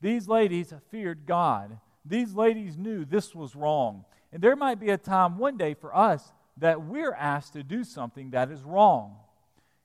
These 0.00 0.28
ladies 0.28 0.72
feared 0.90 1.26
God. 1.26 1.78
These 2.04 2.34
ladies 2.34 2.76
knew 2.76 3.04
this 3.04 3.34
was 3.34 3.56
wrong. 3.56 4.04
And 4.32 4.42
there 4.42 4.56
might 4.56 4.80
be 4.80 4.90
a 4.90 4.98
time 4.98 5.38
one 5.38 5.56
day 5.56 5.74
for 5.74 5.96
us 5.96 6.32
that 6.58 6.82
we're 6.82 7.14
asked 7.14 7.54
to 7.54 7.62
do 7.62 7.84
something 7.84 8.30
that 8.30 8.50
is 8.50 8.62
wrong. 8.62 9.16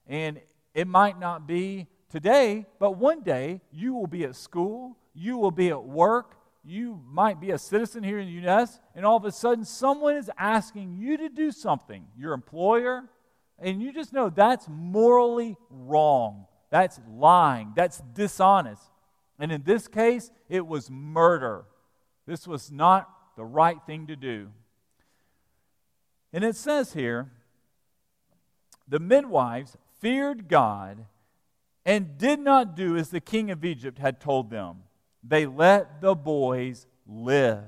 And 0.08 0.40
it 0.74 0.88
might 0.88 1.20
not 1.20 1.48
be 1.48 1.88
today, 2.10 2.66
but 2.80 2.98
one 2.98 3.22
day 3.22 3.62
you 3.72 3.94
will 3.94 4.08
be 4.08 4.24
at 4.24 4.36
school, 4.36 4.98
you 5.14 5.38
will 5.38 5.52
be 5.52 5.70
at 5.70 5.84
work, 5.84 6.36
you 6.64 7.02
might 7.08 7.40
be 7.40 7.52
a 7.52 7.58
citizen 7.58 8.04
here 8.04 8.20
in 8.20 8.28
the 8.28 8.42
U.S., 8.44 8.80
and 8.94 9.06
all 9.06 9.18
of 9.18 9.26
a 9.26 9.32
sudden 9.32 9.66
someone 9.66 10.16
is 10.16 10.30
asking 10.38 10.98
you 10.98 11.18
to 11.18 11.30
do 11.30 11.52
something, 11.52 12.06
your 12.18 12.34
employer, 12.34 13.06
and 13.62 13.82
you 13.82 13.94
just 13.94 14.14
know 14.14 14.30
that's 14.30 14.68
morally 14.70 15.58
wrong. 15.70 16.46
That's 16.70 17.00
lying. 17.10 17.74
That's 17.76 18.02
dishonest. 18.14 18.84
And 19.40 19.52
in 19.52 19.64
this 19.64 19.88
case, 19.88 20.32
it 20.50 20.68
was 20.68 20.90
murder. 20.90 21.66
This 22.26 22.48
was 22.48 22.72
not 22.72 23.10
the 23.36 23.46
right 23.46 23.78
thing 23.86 24.08
to 24.08 24.16
do. 24.16 24.50
And 26.32 26.44
it 26.44 26.56
says 26.56 26.94
here 26.94 27.32
the 28.88 29.00
midwives 29.00 29.78
feared 30.00 30.48
God 30.48 31.06
and 31.86 32.18
did 32.18 32.40
not 32.40 32.76
do 32.76 32.98
as 32.98 33.10
the 33.10 33.22
king 33.22 33.50
of 33.50 33.66
Egypt 33.66 33.98
had 33.98 34.20
told 34.20 34.50
them. 34.50 34.84
They 35.24 35.46
let 35.46 36.02
the 36.02 36.16
boys 36.16 36.86
live. 37.08 37.64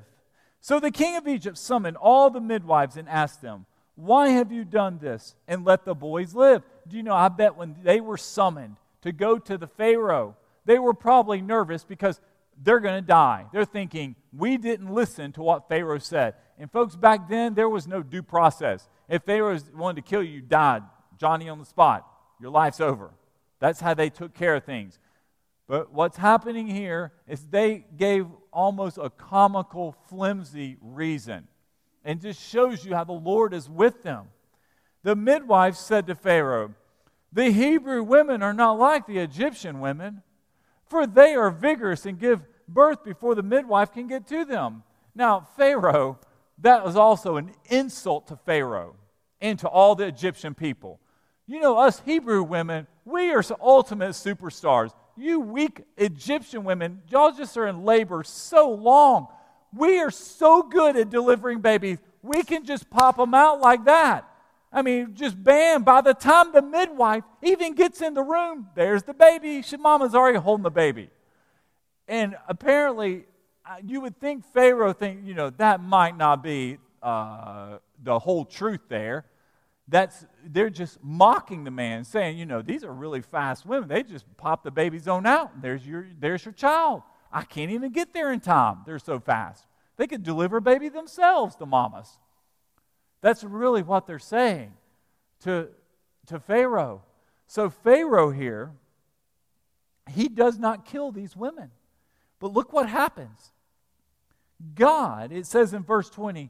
So 0.60 0.79
the 0.79 0.91
king 0.91 1.15
of 1.17 1.27
Egypt 1.27 1.57
summoned 1.57 1.98
all 1.98 2.29
the 2.29 2.39
midwives 2.39 2.98
and 2.98 3.10
asked 3.10 3.41
them, 3.41 3.65
Why 4.01 4.29
have 4.29 4.51
you 4.51 4.65
done 4.65 4.98
this 4.98 5.36
and 5.48 5.63
let 5.63 5.86
the 5.86 5.93
boys 5.93 6.34
live? 6.34 6.63
Do 6.88 6.98
you 6.98 7.03
know, 7.03 7.13
I 7.13 7.29
bet 7.29 7.55
when 7.55 7.75
they 7.84 8.01
were 8.01 8.17
summoned 8.17 8.77
to 9.03 9.12
go 9.12 9.38
to 9.38 9.60
the 9.60 9.67
Pharaoh, 9.67 10.36
they 10.65 10.79
were 10.79 10.96
probably 10.96 11.39
nervous 11.39 11.84
because 11.84 12.20
they're 12.63 12.79
going 12.79 13.00
to 13.00 13.08
die. 13.08 13.46
They're 13.53 13.63
thinking, 13.63 14.15
we 14.36 14.58
didn't 14.58 14.91
listen 14.91 15.31
to 15.34 15.43
what 15.43 15.70
Pharaoh 15.70 16.00
said. 16.00 16.34
And 16.58 16.72
folks, 16.72 16.96
back 16.96 17.29
then, 17.29 17.53
there 17.53 17.70
was 17.70 17.88
no 17.88 18.01
due 18.01 18.24
process. 18.24 18.89
If 19.08 19.22
Pharaoh 19.22 19.60
wanted 19.75 20.03
to 20.03 20.10
kill 20.10 20.24
you, 20.24 20.31
you 20.31 20.41
died. 20.41 20.81
Johnny 21.20 21.48
on 21.48 21.60
the 21.60 21.65
spot. 21.65 22.08
Your 22.39 22.50
life's 22.50 22.81
over. 22.81 23.12
That's 23.60 23.81
how 23.81 23.93
they 23.93 24.10
took 24.10 24.34
care 24.34 24.55
of 24.55 24.63
things. 24.63 24.98
But 25.67 25.93
what's 25.93 26.17
happening 26.17 26.65
here 26.65 27.12
is 27.27 27.46
they 27.46 27.86
gave 27.96 28.25
almost 28.51 28.98
a 28.98 29.12
comical, 29.12 29.96
flimsy 30.10 30.77
reason. 30.81 31.48
And 32.03 32.22
just 32.22 32.41
shows 32.41 32.84
you 32.84 32.96
how 32.96 33.03
the 33.03 33.12
Lord 33.12 33.53
is 33.53 33.70
with 33.70 34.03
them. 34.03 34.27
The 35.03 35.15
midwife 35.15 35.75
said 35.75 36.08
to 36.08 36.15
Pharaoh, 36.15 36.74
The 37.31 37.51
Hebrew 37.51 38.03
women 38.03 38.41
are 38.41 38.53
not 38.53 38.79
like 38.79 39.05
the 39.05 39.20
Egyptian 39.20 39.79
women 39.79 40.24
for 40.91 41.08
they 41.08 41.36
are 41.36 41.50
vigorous 41.50 42.05
and 42.05 42.20
give 42.20 42.41
birth 42.67 43.01
before 43.01 43.34
the 43.34 43.41
midwife 43.41 43.93
can 43.93 44.08
get 44.08 44.27
to 44.27 44.43
them. 44.43 44.84
Now, 45.15 45.48
Pharaoh, 45.55 46.20
that 46.58 46.84
was 46.84 46.98
also 46.98 47.38
an 47.38 47.51
insult 47.70 48.27
to 48.27 48.36
Pharaoh 48.36 48.98
and 49.39 49.58
to 49.60 49.70
all 49.70 49.96
the 49.96 50.05
Egyptian 50.05 50.53
people. 50.53 51.00
You 51.48 51.62
know, 51.62 51.77
us 51.77 52.01
Hebrew 52.05 52.43
women, 52.43 52.88
we 53.05 53.31
are 53.31 53.41
ultimate 53.62 54.12
superstars. 54.12 54.91
You 55.15 55.39
weak 55.39 55.81
Egyptian 55.96 56.65
women, 56.65 57.01
y'all 57.08 57.31
just 57.31 57.55
are 57.55 57.67
in 57.67 57.86
labor 57.86 58.24
so 58.25 58.70
long. 58.70 59.27
We 59.75 59.99
are 59.99 60.11
so 60.11 60.63
good 60.63 60.97
at 60.97 61.09
delivering 61.09 61.61
babies, 61.61 61.99
we 62.21 62.43
can 62.43 62.65
just 62.65 62.89
pop 62.89 63.17
them 63.17 63.33
out 63.33 63.61
like 63.61 63.85
that. 63.85 64.27
I 64.73 64.81
mean, 64.81 65.15
just 65.15 65.41
bam, 65.41 65.83
by 65.83 66.01
the 66.01 66.13
time 66.13 66.53
the 66.53 66.61
midwife 66.61 67.23
even 67.41 67.73
gets 67.73 68.01
in 68.01 68.13
the 68.13 68.23
room, 68.23 68.69
there's 68.73 69.03
the 69.03 69.13
baby. 69.13 69.61
She, 69.61 69.75
mama's 69.75 70.15
already 70.15 70.37
holding 70.37 70.63
the 70.63 70.71
baby. 70.71 71.09
And 72.07 72.37
apparently, 72.47 73.25
uh, 73.65 73.75
you 73.85 74.01
would 74.01 74.19
think 74.19 74.45
Pharaoh 74.53 74.93
think, 74.93 75.25
you 75.25 75.33
know, 75.33 75.49
that 75.51 75.81
might 75.81 76.15
not 76.15 76.41
be 76.41 76.77
uh, 77.03 77.79
the 78.01 78.17
whole 78.17 78.45
truth 78.45 78.81
there. 78.87 79.25
That's 79.87 80.25
they're 80.45 80.69
just 80.69 80.99
mocking 81.03 81.65
the 81.65 81.71
man, 81.71 82.05
saying, 82.05 82.37
you 82.37 82.45
know, 82.45 82.61
these 82.61 82.83
are 82.85 82.93
really 82.93 83.21
fast 83.21 83.65
women. 83.65 83.89
They 83.89 84.03
just 84.03 84.25
pop 84.37 84.63
the 84.63 84.71
baby's 84.71 85.07
own 85.07 85.25
out. 85.25 85.61
There's 85.61 85.85
your 85.85 86.07
there's 86.17 86.45
your 86.45 86.53
child. 86.53 87.01
I 87.31 87.43
can't 87.43 87.71
even 87.71 87.91
get 87.91 88.13
there 88.13 88.31
in 88.31 88.39
time. 88.39 88.79
They're 88.85 89.00
so 89.00 89.19
fast. 89.19 89.65
They 89.97 90.07
could 90.07 90.23
deliver 90.23 90.57
a 90.57 90.61
baby 90.61 90.89
themselves, 90.89 91.55
the 91.55 91.65
mamas. 91.65 92.17
That's 93.21 93.43
really 93.43 93.83
what 93.83 94.07
they're 94.07 94.19
saying 94.19 94.73
to, 95.43 95.69
to 96.27 96.39
Pharaoh. 96.39 97.03
So, 97.47 97.69
Pharaoh 97.69 98.31
here, 98.31 98.71
he 100.09 100.27
does 100.27 100.57
not 100.57 100.85
kill 100.85 101.11
these 101.11 101.35
women. 101.35 101.71
But 102.39 102.53
look 102.53 102.73
what 102.73 102.89
happens. 102.89 103.51
God, 104.75 105.31
it 105.31 105.45
says 105.45 105.73
in 105.73 105.83
verse 105.83 106.09
20, 106.09 106.50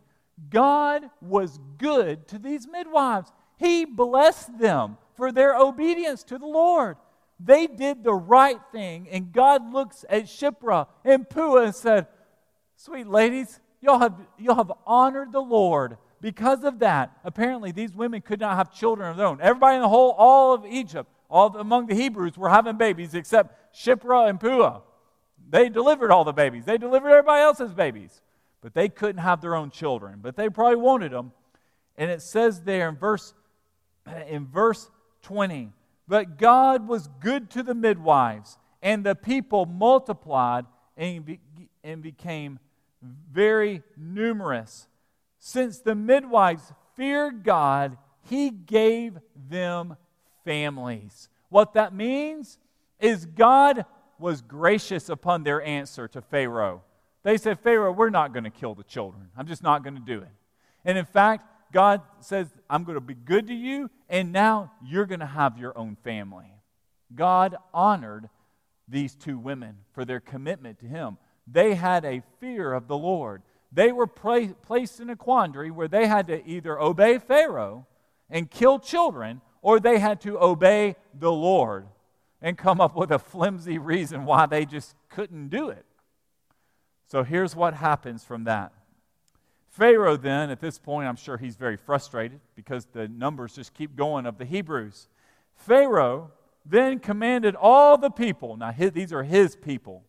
God 0.49 1.09
was 1.21 1.59
good 1.77 2.27
to 2.29 2.39
these 2.39 2.67
midwives. 2.67 3.31
He 3.57 3.85
blessed 3.85 4.57
them 4.57 4.97
for 5.15 5.31
their 5.31 5.55
obedience 5.55 6.23
to 6.23 6.37
the 6.37 6.47
Lord. 6.47 6.97
They 7.43 7.67
did 7.67 8.03
the 8.03 8.13
right 8.13 8.59
thing, 8.71 9.07
and 9.09 9.31
God 9.31 9.73
looks 9.73 10.05
at 10.09 10.25
Shiphrah 10.25 10.87
and 11.03 11.27
Puah 11.29 11.63
and 11.63 11.75
said, 11.75 12.07
Sweet 12.75 13.07
ladies, 13.07 13.59
y'all 13.79 13.99
have, 13.99 14.15
y'all 14.37 14.55
have 14.55 14.71
honored 14.85 15.31
the 15.31 15.41
Lord 15.41 15.97
because 16.21 16.63
of 16.63 16.79
that, 16.79 17.17
apparently 17.23 17.71
these 17.71 17.95
women 17.95 18.21
could 18.21 18.39
not 18.39 18.55
have 18.55 18.71
children 18.71 19.09
of 19.09 19.17
their 19.17 19.25
own. 19.25 19.39
Everybody 19.41 19.75
in 19.77 19.81
the 19.81 19.89
whole, 19.89 20.11
all 20.11 20.53
of 20.53 20.65
Egypt, 20.65 21.09
all 21.29 21.55
among 21.57 21.87
the 21.87 21.95
Hebrews 21.95 22.37
were 22.37 22.49
having 22.49 22.77
babies 22.77 23.15
except 23.15 23.75
Shiphrah 23.75 24.29
and 24.29 24.39
Puah. 24.39 24.81
They 25.49 25.67
delivered 25.67 26.11
all 26.11 26.23
the 26.23 26.31
babies. 26.31 26.65
They 26.65 26.77
delivered 26.77 27.09
everybody 27.09 27.41
else's 27.41 27.73
babies. 27.73 28.21
But 28.61 28.75
they 28.75 28.87
couldn't 28.87 29.21
have 29.21 29.41
their 29.41 29.55
own 29.55 29.71
children. 29.71 30.19
But 30.21 30.35
they 30.35 30.49
probably 30.49 30.75
wanted 30.75 31.11
them. 31.11 31.31
And 31.97 32.11
it 32.11 32.21
says 32.21 32.61
there 32.61 32.87
in 32.87 32.95
verse, 32.95 33.33
in 34.27 34.45
verse 34.45 34.89
20, 35.23 35.71
but 36.07 36.37
God 36.37 36.87
was 36.87 37.09
good 37.19 37.49
to 37.51 37.63
the 37.63 37.75
midwives, 37.75 38.57
and 38.81 39.05
the 39.05 39.15
people 39.15 39.65
multiplied 39.65 40.65
and, 40.97 41.25
be, 41.25 41.39
and 41.83 42.01
became 42.01 42.59
very 43.31 43.83
numerous. 43.97 44.87
Since 45.39 45.79
the 45.79 45.95
midwives 45.95 46.73
feared 46.95 47.43
God, 47.43 47.97
he 48.29 48.49
gave 48.49 49.17
them 49.49 49.95
families. 50.45 51.29
What 51.49 51.73
that 51.73 51.93
means 51.93 52.57
is 52.99 53.25
God 53.25 53.85
was 54.19 54.41
gracious 54.41 55.09
upon 55.09 55.43
their 55.43 55.61
answer 55.63 56.07
to 56.09 56.21
Pharaoh. 56.21 56.83
They 57.23 57.37
said, 57.37 57.59
Pharaoh, 57.59 57.91
we're 57.91 58.09
not 58.09 58.33
going 58.33 58.43
to 58.43 58.49
kill 58.49 58.75
the 58.75 58.83
children. 58.83 59.29
I'm 59.35 59.47
just 59.47 59.63
not 59.63 59.83
going 59.83 59.95
to 59.95 60.01
do 60.01 60.19
it. 60.19 60.31
And 60.85 60.97
in 60.97 61.05
fact, 61.05 61.45
God 61.71 62.01
says, 62.19 62.47
I'm 62.69 62.83
going 62.83 62.95
to 62.95 63.01
be 63.01 63.13
good 63.13 63.47
to 63.47 63.53
you, 63.53 63.89
and 64.09 64.31
now 64.31 64.71
you're 64.83 65.05
going 65.05 65.19
to 65.21 65.25
have 65.25 65.57
your 65.57 65.77
own 65.77 65.95
family. 66.03 66.53
God 67.15 67.55
honored 67.73 68.29
these 68.87 69.15
two 69.15 69.37
women 69.37 69.77
for 69.93 70.05
their 70.05 70.19
commitment 70.19 70.79
to 70.79 70.85
Him. 70.85 71.17
They 71.47 71.75
had 71.75 72.05
a 72.05 72.23
fear 72.39 72.73
of 72.73 72.87
the 72.87 72.97
Lord. 72.97 73.41
They 73.71 73.91
were 73.91 74.07
pla- 74.07 74.53
placed 74.61 74.99
in 74.99 75.09
a 75.09 75.15
quandary 75.15 75.71
where 75.71 75.87
they 75.87 76.07
had 76.07 76.27
to 76.27 76.45
either 76.45 76.79
obey 76.79 77.17
Pharaoh 77.17 77.87
and 78.29 78.49
kill 78.49 78.79
children, 78.79 79.41
or 79.61 79.79
they 79.79 79.99
had 79.99 80.21
to 80.21 80.41
obey 80.41 80.95
the 81.17 81.31
Lord 81.31 81.87
and 82.41 82.57
come 82.57 82.81
up 82.81 82.95
with 82.95 83.11
a 83.11 83.19
flimsy 83.19 83.77
reason 83.77 84.25
why 84.25 84.45
they 84.45 84.65
just 84.65 84.95
couldn't 85.09 85.49
do 85.49 85.69
it. 85.69 85.85
So 87.07 87.23
here's 87.23 87.55
what 87.55 87.73
happens 87.73 88.23
from 88.23 88.45
that. 88.45 88.71
Pharaoh, 89.71 90.17
then, 90.17 90.49
at 90.49 90.59
this 90.59 90.77
point, 90.77 91.07
I'm 91.07 91.15
sure 91.15 91.37
he's 91.37 91.55
very 91.55 91.77
frustrated 91.77 92.41
because 92.55 92.85
the 92.85 93.07
numbers 93.07 93.55
just 93.55 93.73
keep 93.73 93.95
going 93.95 94.25
of 94.25 94.37
the 94.37 94.43
Hebrews. 94.43 95.07
Pharaoh 95.55 96.31
then 96.65 96.99
commanded 96.99 97.55
all 97.55 97.97
the 97.97 98.09
people, 98.09 98.57
now 98.57 98.71
his, 98.71 98.91
these 98.91 99.13
are 99.13 99.23
his 99.23 99.55
people, 99.55 100.03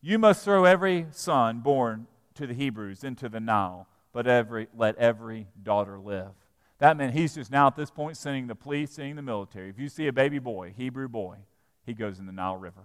you 0.00 0.16
must 0.16 0.44
throw 0.44 0.64
every 0.64 1.06
son 1.10 1.58
born 1.58 2.06
to 2.34 2.46
the 2.46 2.54
Hebrews 2.54 3.02
into 3.02 3.28
the 3.28 3.40
Nile, 3.40 3.88
but 4.12 4.28
every, 4.28 4.68
let 4.76 4.96
every 4.96 5.48
daughter 5.60 5.98
live. 5.98 6.30
That 6.78 6.96
meant 6.96 7.14
he's 7.14 7.34
just 7.34 7.50
now 7.50 7.66
at 7.66 7.74
this 7.74 7.90
point 7.90 8.16
sending 8.16 8.46
the 8.46 8.54
police, 8.54 8.92
sending 8.92 9.16
the 9.16 9.22
military. 9.22 9.70
If 9.70 9.78
you 9.80 9.88
see 9.88 10.06
a 10.06 10.12
baby 10.12 10.38
boy, 10.38 10.72
Hebrew 10.76 11.08
boy, 11.08 11.38
he 11.84 11.94
goes 11.94 12.20
in 12.20 12.26
the 12.26 12.32
Nile 12.32 12.56
River. 12.56 12.84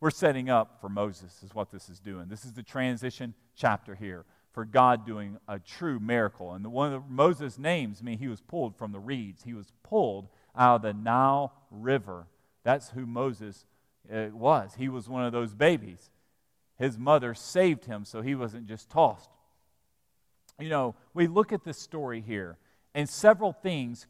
We're 0.00 0.10
setting 0.10 0.50
up 0.50 0.80
for 0.80 0.88
Moses, 0.88 1.42
is 1.44 1.54
what 1.54 1.70
this 1.70 1.88
is 1.88 2.00
doing. 2.00 2.26
This 2.28 2.44
is 2.44 2.54
the 2.54 2.62
transition 2.64 3.34
chapter 3.54 3.94
here 3.94 4.24
for 4.52 4.64
God 4.64 5.06
doing 5.06 5.38
a 5.46 5.58
true 5.58 6.00
miracle. 6.00 6.52
And 6.52 6.64
the, 6.64 6.70
one 6.70 6.92
of 6.92 7.02
the, 7.02 7.12
Moses' 7.12 7.58
names 7.58 7.98
I 8.00 8.04
mean 8.04 8.18
he 8.18 8.28
was 8.28 8.40
pulled 8.40 8.76
from 8.76 8.92
the 8.92 8.98
reeds. 8.98 9.42
He 9.44 9.54
was 9.54 9.72
pulled 9.82 10.28
out 10.56 10.76
of 10.76 10.82
the 10.82 10.92
Nile 10.92 11.52
River. 11.70 12.26
That's 12.64 12.90
who 12.90 13.06
Moses 13.06 13.64
uh, 14.12 14.26
was. 14.32 14.74
He 14.76 14.88
was 14.88 15.08
one 15.08 15.24
of 15.24 15.32
those 15.32 15.54
babies. 15.54 16.10
His 16.78 16.98
mother 16.98 17.34
saved 17.34 17.84
him 17.84 18.04
so 18.04 18.22
he 18.22 18.34
wasn't 18.34 18.66
just 18.66 18.90
tossed. 18.90 19.30
You 20.58 20.68
know, 20.68 20.94
we 21.14 21.26
look 21.26 21.52
at 21.52 21.64
this 21.64 21.78
story 21.78 22.20
here, 22.20 22.58
and 22.94 23.08
several 23.08 23.52
things 23.52 24.06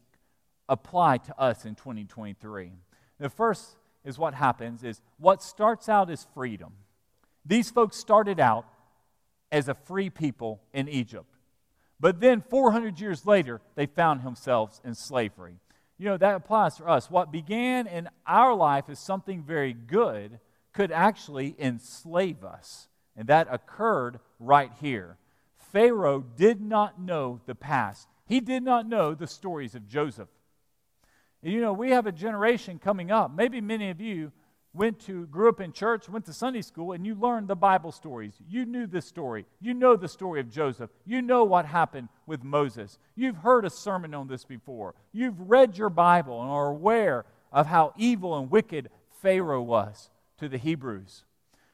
apply 0.67 1.17
to 1.17 1.39
us 1.39 1.65
in 1.65 1.75
2023. 1.75 2.71
The 3.19 3.29
first 3.29 3.75
is 4.03 4.17
what 4.17 4.33
happens 4.33 4.83
is 4.83 5.01
what 5.17 5.43
starts 5.43 5.87
out 5.87 6.09
as 6.09 6.25
freedom. 6.33 6.73
These 7.45 7.71
folks 7.71 7.97
started 7.97 8.39
out 8.39 8.65
as 9.51 9.67
a 9.67 9.73
free 9.73 10.09
people 10.09 10.61
in 10.73 10.87
Egypt. 10.87 11.25
But 11.99 12.19
then 12.19 12.41
400 12.41 12.99
years 12.99 13.25
later, 13.25 13.61
they 13.75 13.85
found 13.85 14.23
themselves 14.23 14.81
in 14.83 14.95
slavery. 14.95 15.55
You 15.97 16.05
know, 16.05 16.17
that 16.17 16.35
applies 16.35 16.77
for 16.77 16.89
us. 16.89 17.11
What 17.11 17.31
began 17.31 17.85
in 17.85 18.09
our 18.25 18.55
life 18.55 18.85
as 18.89 18.97
something 18.97 19.43
very 19.43 19.73
good 19.73 20.39
could 20.73 20.91
actually 20.91 21.55
enslave 21.59 22.43
us. 22.43 22.87
And 23.15 23.27
that 23.27 23.47
occurred 23.51 24.19
right 24.39 24.71
here. 24.81 25.17
Pharaoh 25.71 26.25
did 26.35 26.59
not 26.59 26.99
know 26.99 27.39
the 27.45 27.55
past, 27.55 28.07
he 28.25 28.39
did 28.39 28.63
not 28.63 28.87
know 28.87 29.13
the 29.13 29.27
stories 29.27 29.75
of 29.75 29.87
Joseph. 29.87 30.29
You 31.43 31.59
know, 31.59 31.73
we 31.73 31.91
have 31.91 32.05
a 32.05 32.11
generation 32.11 32.79
coming 32.79 33.11
up. 33.11 33.33
Maybe 33.35 33.61
many 33.61 33.89
of 33.89 33.99
you 33.99 34.31
went 34.73 34.99
to 34.99 35.25
grew 35.27 35.49
up 35.49 35.59
in 35.59 35.73
church, 35.73 36.07
went 36.07 36.25
to 36.25 36.33
Sunday 36.33 36.61
school 36.61 36.93
and 36.93 37.05
you 37.05 37.15
learned 37.15 37.47
the 37.47 37.55
Bible 37.55 37.91
stories. 37.91 38.33
You 38.47 38.65
knew 38.65 38.87
this 38.87 39.05
story. 39.05 39.45
You 39.59 39.73
know 39.73 39.95
the 39.95 40.07
story 40.07 40.39
of 40.39 40.49
Joseph. 40.49 40.89
You 41.05 41.21
know 41.21 41.43
what 41.43 41.65
happened 41.65 42.09
with 42.25 42.43
Moses. 42.43 42.97
You've 43.15 43.37
heard 43.37 43.65
a 43.65 43.69
sermon 43.69 44.13
on 44.13 44.27
this 44.27 44.45
before. 44.45 44.95
You've 45.11 45.39
read 45.39 45.77
your 45.77 45.89
Bible 45.89 46.41
and 46.41 46.49
are 46.49 46.69
aware 46.69 47.25
of 47.51 47.67
how 47.67 47.93
evil 47.97 48.37
and 48.37 48.49
wicked 48.49 48.89
Pharaoh 49.21 49.61
was 49.61 50.09
to 50.37 50.47
the 50.47 50.57
Hebrews. 50.57 51.25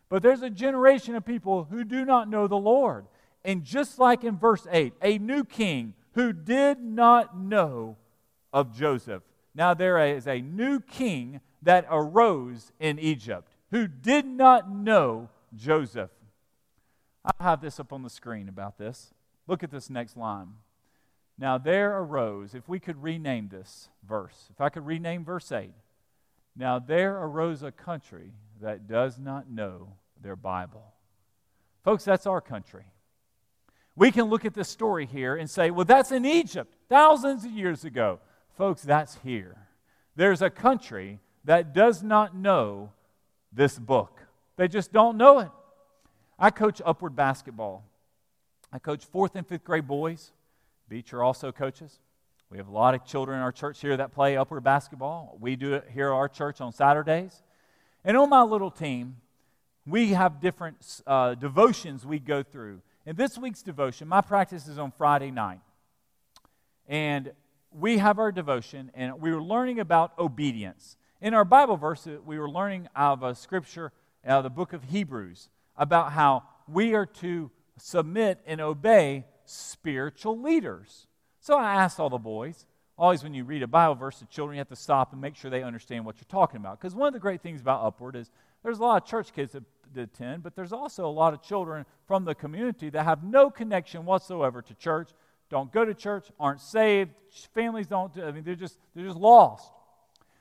But 0.09 0.23
there's 0.23 0.41
a 0.41 0.49
generation 0.49 1.15
of 1.15 1.25
people 1.25 1.65
who 1.65 1.83
do 1.83 2.03
not 2.03 2.29
know 2.29 2.47
the 2.47 2.55
Lord. 2.55 3.05
And 3.45 3.63
just 3.63 3.99
like 3.99 4.23
in 4.23 4.37
verse 4.37 4.65
8, 4.71 4.93
a 5.01 5.19
new 5.19 5.43
king 5.43 5.93
who 6.13 6.33
did 6.33 6.79
not 6.81 7.37
know 7.37 7.97
of 8.51 8.75
Joseph 8.75 9.21
now 9.57 9.73
there 9.73 9.97
is 9.97 10.27
a 10.27 10.39
new 10.39 10.79
king 10.79 11.41
that 11.67 11.85
arose 11.91 12.71
in 12.79 12.97
Egypt 12.97 13.51
who 13.71 13.89
did 13.89 14.25
not 14.25 14.71
know 14.71 15.27
Joseph. 15.53 16.11
I'll 17.25 17.45
have 17.45 17.59
this 17.59 17.77
up 17.77 17.91
on 17.91 18.03
the 18.03 18.09
screen 18.09 18.47
about 18.47 18.77
this. 18.77 19.13
Look 19.47 19.63
at 19.63 19.69
this 19.69 19.89
next 19.89 20.15
line. 20.15 20.53
Now 21.37 21.57
there 21.57 21.97
arose, 21.97 22.55
if 22.55 22.69
we 22.69 22.79
could 22.79 23.03
rename 23.03 23.49
this 23.49 23.89
verse, 24.07 24.47
if 24.49 24.61
I 24.61 24.69
could 24.69 24.85
rename 24.85 25.25
verse 25.25 25.51
8. 25.51 25.73
Now 26.55 26.79
there 26.79 27.17
arose 27.17 27.63
a 27.63 27.71
country 27.73 28.31
that 28.61 28.87
does 28.87 29.19
not 29.19 29.49
know 29.49 29.89
their 30.21 30.37
Bible. 30.37 30.93
Folks, 31.83 32.05
that's 32.05 32.25
our 32.25 32.39
country. 32.39 32.85
We 33.93 34.11
can 34.11 34.29
look 34.29 34.45
at 34.45 34.53
this 34.53 34.69
story 34.69 35.05
here 35.05 35.35
and 35.35 35.49
say, 35.49 35.69
well, 35.71 35.83
that's 35.83 36.13
in 36.13 36.25
Egypt, 36.25 36.73
thousands 36.87 37.43
of 37.43 37.51
years 37.51 37.83
ago. 37.83 38.21
Folks, 38.57 38.83
that's 38.83 39.17
here. 39.21 39.57
There's 40.15 40.41
a 40.41 40.49
country 40.49 41.19
that 41.45 41.73
does 41.73 42.03
not 42.03 42.35
know 42.35 42.91
this 43.51 43.79
book, 43.79 44.21
they 44.55 44.67
just 44.67 44.91
don't 44.91 45.17
know 45.17 45.39
it. 45.39 45.51
I 46.39 46.51
coach 46.51 46.81
upward 46.85 47.15
basketball. 47.15 47.83
I 48.71 48.79
coach 48.79 49.05
fourth 49.05 49.35
and 49.35 49.47
fifth 49.47 49.63
grade 49.63 49.87
boys. 49.87 50.31
Beecher 50.89 51.23
also 51.23 51.51
coaches. 51.51 51.99
We 52.49 52.57
have 52.57 52.67
a 52.67 52.71
lot 52.71 52.93
of 52.93 53.03
children 53.05 53.37
in 53.37 53.43
our 53.43 53.51
church 53.51 53.81
here 53.81 53.97
that 53.97 54.13
play 54.13 54.37
upward 54.37 54.63
basketball. 54.63 55.37
We 55.39 55.55
do 55.55 55.73
it 55.73 55.89
here 55.93 56.07
at 56.07 56.13
our 56.13 56.29
church 56.29 56.61
on 56.61 56.71
Saturdays. 56.71 57.43
And 58.05 58.15
on 58.15 58.29
my 58.29 58.43
little 58.43 58.71
team, 58.71 59.17
we 59.85 60.09
have 60.09 60.39
different 60.39 61.01
uh, 61.05 61.35
devotions 61.35 62.05
we 62.05 62.19
go 62.19 62.43
through. 62.43 62.81
And 63.05 63.17
this 63.17 63.37
week's 63.37 63.63
devotion, 63.63 64.07
my 64.07 64.21
practice 64.21 64.67
is 64.67 64.77
on 64.77 64.91
Friday 64.91 65.31
night. 65.31 65.59
And 66.87 67.31
we 67.71 67.97
have 67.97 68.17
our 68.17 68.31
devotion, 68.31 68.91
and 68.93 69.21
we 69.21 69.31
were 69.31 69.41
learning 69.41 69.79
about 69.79 70.17
obedience. 70.17 70.95
In 71.19 71.33
our 71.33 71.45
Bible 71.45 71.77
verse, 71.77 72.05
uh, 72.05 72.17
we 72.25 72.37
were 72.37 72.49
learning 72.49 72.87
out 72.95 73.13
of 73.13 73.23
a 73.23 73.33
scripture 73.33 73.91
out 74.25 74.39
of 74.39 74.43
the 74.43 74.49
book 74.49 74.73
of 74.73 74.83
Hebrews 74.85 75.49
about 75.75 76.11
how 76.11 76.43
we 76.67 76.93
are 76.93 77.05
to 77.05 77.49
submit 77.77 78.39
and 78.45 78.61
obey 78.61 79.25
spiritual 79.45 80.39
leaders. 80.39 81.07
So 81.39 81.57
I 81.57 81.75
asked 81.75 81.99
all 81.99 82.09
the 82.09 82.17
boys, 82.17 82.65
always 82.97 83.23
when 83.23 83.33
you 83.33 83.45
read 83.45 83.63
a 83.63 83.67
Bible 83.67 83.95
verse 83.95 84.19
to 84.19 84.25
children, 84.25 84.57
you 84.57 84.59
have 84.59 84.69
to 84.69 84.75
stop 84.75 85.11
and 85.11 85.21
make 85.21 85.35
sure 85.35 85.49
they 85.49 85.63
understand 85.63 86.05
what 86.05 86.17
you're 86.17 86.25
talking 86.29 86.57
about. 86.57 86.79
Because 86.79 86.93
one 86.93 87.07
of 87.07 87.13
the 87.13 87.19
great 87.19 87.41
things 87.41 87.61
about 87.61 87.85
Upward 87.85 88.15
is 88.15 88.29
there's 88.63 88.79
a 88.79 88.83
lot 88.83 89.01
of 89.01 89.07
church 89.07 89.33
kids 89.33 89.53
that, 89.53 89.63
that 89.93 90.01
attend, 90.01 90.43
but 90.43 90.55
there's 90.55 90.73
also 90.73 91.07
a 91.07 91.09
lot 91.09 91.33
of 91.33 91.41
children 91.41 91.85
from 92.05 92.25
the 92.25 92.35
community 92.35 92.89
that 92.89 93.05
have 93.05 93.23
no 93.23 93.49
connection 93.49 94.05
whatsoever 94.05 94.61
to 94.61 94.73
church 94.73 95.09
don't 95.49 95.71
go 95.71 95.85
to 95.85 95.93
church, 95.93 96.27
aren't 96.39 96.61
saved, 96.61 97.11
families 97.53 97.87
don't, 97.87 98.11
I 98.19 98.31
mean, 98.31 98.43
they're 98.43 98.55
just, 98.55 98.77
they're 98.93 99.05
just 99.05 99.17
lost. 99.17 99.71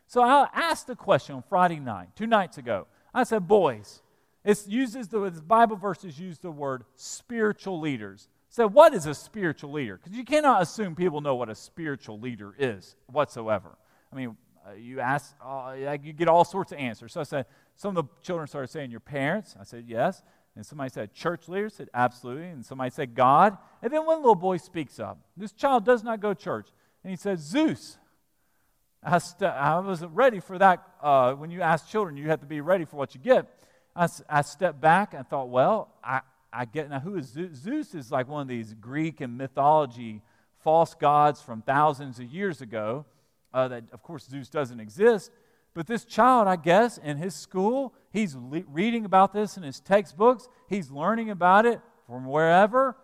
So 0.07 0.23
I 0.23 0.49
asked 0.55 0.87
the 0.87 0.97
question 0.97 1.37
on 1.37 1.43
Friday 1.49 1.81
night, 1.81 2.09
two 2.15 2.27
nights 2.27 2.59
ago. 2.59 2.87
I 3.13 3.25
said, 3.25 3.49
boys, 3.49 4.03
it 4.45 4.67
uses 4.69 5.09
the 5.09 5.19
Bible 5.47 5.77
verses 5.77 6.19
use 6.19 6.39
the 6.39 6.51
word 6.51 6.85
spiritual 6.95 7.81
leaders. 7.81 8.29
So 8.49 8.69
what 8.69 8.95
is 8.95 9.07
a 9.07 9.15
spiritual 9.15 9.73
leader? 9.73 9.99
Because 10.03 10.17
you 10.17 10.25
cannot 10.25 10.63
assume 10.63 10.95
people 10.95 11.21
know 11.21 11.35
what 11.35 11.49
a 11.49 11.55
spiritual 11.55 12.21
leader 12.21 12.55
is 12.59 12.95
whatsoever. 13.07 13.77
I 14.13 14.17
mean, 14.17 14.37
uh, 14.67 14.75
you 14.75 15.01
ask, 15.01 15.35
uh, 15.45 15.75
you 16.03 16.13
get 16.13 16.29
all 16.29 16.45
sorts 16.45 16.73
of 16.73 16.79
answers. 16.79 17.13
So 17.13 17.21
I 17.21 17.25
said, 17.25 17.47
some 17.75 17.97
of 17.97 18.07
the 18.07 18.11
children 18.23 18.47
started 18.47 18.69
saying, 18.69 18.91
your 18.91 19.01
parents. 19.01 19.57
I 19.61 19.65
said, 19.65 19.85
yes. 19.87 20.23
And 20.55 20.65
somebody 20.65 20.91
said, 20.91 21.13
church 21.13 21.49
leader 21.49 21.69
said, 21.69 21.91
absolutely. 21.93 22.47
And 22.47 22.65
somebody 22.65 22.91
said, 22.91 23.15
God. 23.15 23.59
And 23.83 23.93
then 23.93 24.07
one 24.07 24.19
little 24.19 24.35
boy 24.35 24.57
speaks 24.57 24.99
up. 24.99 25.19
This 25.37 25.53
child 25.53 25.85
does 25.85 26.03
not 26.03 26.21
go 26.21 26.33
to 26.33 26.41
church. 26.41 26.69
And 27.05 27.11
he 27.11 27.17
says, 27.17 27.41
Zeus. 27.41 27.99
I, 29.03 29.19
st- 29.19 29.51
I 29.51 29.79
wasn't 29.79 30.13
ready 30.13 30.41
for 30.41 30.59
that. 30.59 30.83
Uh, 31.01 31.33
when 31.35 31.51
you 31.51 31.63
ask 31.63 31.89
children, 31.89 32.17
you 32.17 32.29
have 32.29 32.41
to 32.41 32.47
be 32.47 32.61
ready 32.61 32.85
for 32.85 32.97
what 32.97 33.15
you 33.15 33.21
get. 33.21 33.47
I, 33.95 34.09
I 34.29 34.43
stepped 34.43 34.81
back 34.81 35.15
and 35.15 35.27
thought, 35.27 35.49
well, 35.49 35.93
I, 36.03 36.21
I 36.53 36.65
get 36.65 36.91
now 36.91 37.01
who 37.01 37.17
is 37.17 37.27
Zeus? 37.27 37.57
Zeus 37.57 37.95
is 37.95 38.11
like 38.11 38.29
one 38.29 38.43
of 38.43 38.49
these 38.49 38.75
Greek 38.75 39.21
and 39.21 39.37
mythology 39.37 40.23
false 40.63 40.95
gods 40.95 41.41
from 41.41 41.63
thousands 41.63 42.19
of 42.19 42.27
years 42.27 42.61
ago. 42.61 43.05
Uh, 43.55 43.69
that 43.69 43.85
of 43.93 44.03
course 44.03 44.27
Zeus 44.27 44.51
doesn't 44.51 44.81
exist, 44.81 45.31
but 45.73 45.87
this 45.87 46.05
child, 46.05 46.49
I 46.49 46.57
guess, 46.57 46.99
in 46.99 47.17
his 47.17 47.35
school, 47.35 47.95
he's 48.13 48.35
le- 48.35 48.65
reading 48.67 49.05
about 49.05 49.33
this 49.33 49.57
in 49.57 49.63
his 49.63 49.81
textbooks. 49.81 50.49
He's 50.69 50.91
learning 50.91 51.31
about 51.31 51.65
it 51.65 51.81
from 52.07 52.27
wherever. 52.27 52.97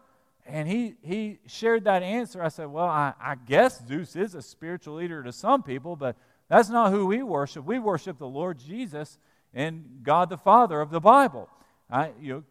And 0.44 0.68
he, 0.68 0.94
he 1.02 1.38
shared 1.46 1.84
that 1.84 2.02
answer. 2.02 2.42
I 2.42 2.48
said, 2.48 2.66
Well, 2.66 2.86
I, 2.86 3.14
I 3.20 3.36
guess 3.36 3.86
Zeus 3.86 4.16
is 4.16 4.34
a 4.34 4.42
spiritual 4.42 4.96
leader 4.96 5.22
to 5.22 5.32
some 5.32 5.62
people, 5.62 5.96
but 5.96 6.16
that's 6.48 6.68
not 6.68 6.90
who 6.90 7.06
we 7.06 7.22
worship. 7.22 7.64
We 7.64 7.78
worship 7.78 8.18
the 8.18 8.26
Lord 8.26 8.58
Jesus 8.58 9.18
and 9.54 10.00
God 10.02 10.30
the 10.30 10.36
Father 10.36 10.80
of 10.80 10.90
the 10.90 11.00
Bible. 11.00 11.48
I, 11.88 12.10
you 12.20 12.32
know, 12.32 12.42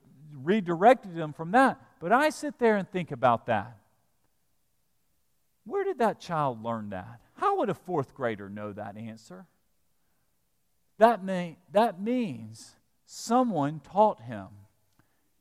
redirected 0.41 1.13
him 1.13 1.33
from 1.33 1.51
that. 1.51 1.81
But 1.99 2.11
I 2.11 2.29
sit 2.29 2.57
there 2.59 2.77
and 2.77 2.89
think 2.89 3.11
about 3.11 3.47
that. 3.47 3.77
Where 5.65 5.83
did 5.83 5.99
that 5.99 6.19
child 6.19 6.63
learn 6.63 6.89
that? 6.89 7.19
How 7.35 7.57
would 7.57 7.69
a 7.69 7.73
fourth 7.73 8.13
grader 8.13 8.49
know 8.49 8.71
that 8.73 8.97
answer? 8.97 9.45
That, 10.97 11.23
may, 11.23 11.57
that 11.71 12.01
means 12.01 12.71
someone 13.05 13.79
taught 13.79 14.21
him. 14.21 14.47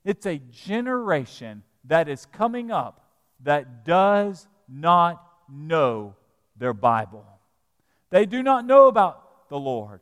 It's 0.05 0.27
a 0.27 0.39
generation 0.39 1.63
that 1.85 2.09
is 2.09 2.27
coming 2.27 2.71
up 2.71 3.05
that 3.43 3.85
does 3.85 4.47
not 4.69 5.25
know 5.49 6.15
their 6.57 6.75
Bible. 6.75 7.25
They 8.11 8.27
do 8.27 8.43
not 8.43 8.67
know 8.67 8.87
about 8.87 9.49
the 9.49 9.59
Lord. 9.59 10.01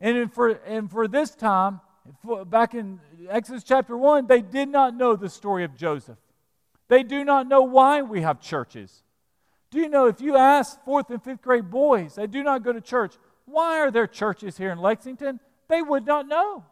And 0.00 0.32
for, 0.32 0.48
and 0.48 0.90
for 0.90 1.08
this 1.08 1.34
time, 1.34 1.80
for, 2.24 2.44
back 2.44 2.74
in 2.74 3.00
Exodus 3.28 3.64
chapter 3.64 3.96
1, 3.96 4.26
they 4.26 4.40
did 4.40 4.68
not 4.68 4.96
know 4.96 5.16
the 5.16 5.28
story 5.28 5.64
of 5.64 5.76
Joseph. 5.76 6.18
They 6.88 7.02
do 7.02 7.24
not 7.24 7.48
know 7.48 7.62
why 7.62 8.02
we 8.02 8.22
have 8.22 8.40
churches. 8.40 9.02
Do 9.70 9.78
you 9.78 9.88
know 9.88 10.06
if 10.06 10.20
you 10.20 10.36
ask 10.36 10.82
fourth 10.84 11.10
and 11.10 11.22
fifth 11.22 11.42
grade 11.42 11.70
boys, 11.70 12.14
they 12.14 12.26
do 12.26 12.42
not 12.42 12.62
go 12.62 12.72
to 12.72 12.80
church, 12.80 13.14
why 13.44 13.80
are 13.80 13.90
there 13.90 14.06
churches 14.06 14.56
here 14.56 14.70
in 14.70 14.78
Lexington? 14.78 15.40
They 15.68 15.82
would 15.82 16.06
not 16.06 16.26
know. 16.26 16.64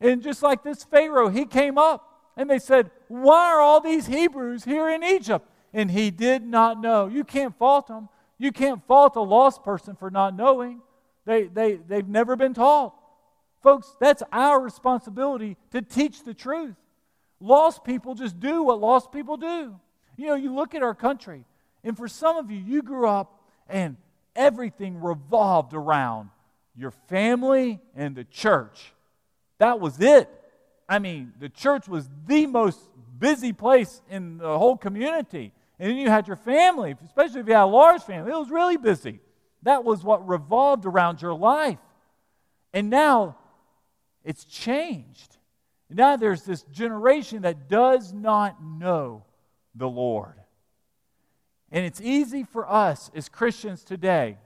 And 0.00 0.22
just 0.22 0.42
like 0.42 0.62
this 0.62 0.84
Pharaoh, 0.84 1.28
he 1.28 1.44
came 1.44 1.78
up 1.78 2.15
and 2.36 2.50
they 2.50 2.58
said, 2.58 2.90
Why 3.08 3.50
are 3.52 3.60
all 3.60 3.80
these 3.80 4.06
Hebrews 4.06 4.64
here 4.64 4.88
in 4.88 5.02
Egypt? 5.02 5.48
And 5.72 5.90
he 5.90 6.10
did 6.10 6.42
not 6.42 6.80
know. 6.80 7.06
You 7.06 7.24
can't 7.24 7.56
fault 7.58 7.88
them. 7.88 8.08
You 8.38 8.52
can't 8.52 8.86
fault 8.86 9.16
a 9.16 9.20
lost 9.20 9.62
person 9.62 9.96
for 9.96 10.10
not 10.10 10.36
knowing. 10.36 10.80
They, 11.24 11.44
they, 11.44 11.74
they've 11.74 12.06
never 12.06 12.36
been 12.36 12.54
taught. 12.54 12.94
Folks, 13.62 13.96
that's 14.00 14.22
our 14.32 14.60
responsibility 14.60 15.56
to 15.72 15.82
teach 15.82 16.22
the 16.22 16.34
truth. 16.34 16.76
Lost 17.40 17.84
people 17.84 18.14
just 18.14 18.38
do 18.38 18.62
what 18.62 18.80
lost 18.80 19.10
people 19.12 19.36
do. 19.36 19.78
You 20.16 20.26
know, 20.26 20.34
you 20.34 20.54
look 20.54 20.74
at 20.74 20.82
our 20.82 20.94
country, 20.94 21.44
and 21.84 21.96
for 21.96 22.08
some 22.08 22.36
of 22.36 22.50
you, 22.50 22.58
you 22.58 22.82
grew 22.82 23.08
up 23.08 23.42
and 23.68 23.96
everything 24.34 25.00
revolved 25.00 25.74
around 25.74 26.30
your 26.76 26.92
family 27.08 27.80
and 27.94 28.14
the 28.14 28.24
church. 28.24 28.92
That 29.58 29.80
was 29.80 30.00
it. 30.00 30.28
I 30.88 30.98
mean, 30.98 31.32
the 31.38 31.48
church 31.48 31.88
was 31.88 32.08
the 32.26 32.46
most 32.46 32.78
busy 33.18 33.52
place 33.52 34.02
in 34.08 34.38
the 34.38 34.58
whole 34.58 34.76
community. 34.76 35.52
And 35.78 35.90
then 35.90 35.96
you 35.96 36.08
had 36.08 36.26
your 36.26 36.36
family, 36.36 36.94
especially 37.04 37.40
if 37.40 37.46
you 37.46 37.54
had 37.54 37.64
a 37.64 37.66
large 37.66 38.02
family. 38.02 38.30
It 38.30 38.36
was 38.36 38.50
really 38.50 38.76
busy. 38.76 39.20
That 39.62 39.84
was 39.84 40.04
what 40.04 40.26
revolved 40.26 40.86
around 40.86 41.20
your 41.20 41.34
life. 41.34 41.78
And 42.72 42.88
now 42.88 43.36
it's 44.24 44.44
changed. 44.44 45.36
Now 45.90 46.16
there's 46.16 46.42
this 46.42 46.62
generation 46.64 47.42
that 47.42 47.68
does 47.68 48.12
not 48.12 48.62
know 48.62 49.24
the 49.74 49.88
Lord. 49.88 50.34
And 51.70 51.84
it's 51.84 52.00
easy 52.00 52.44
for 52.44 52.70
us 52.70 53.10
as 53.14 53.28
Christians 53.28 53.82
today 53.82 54.38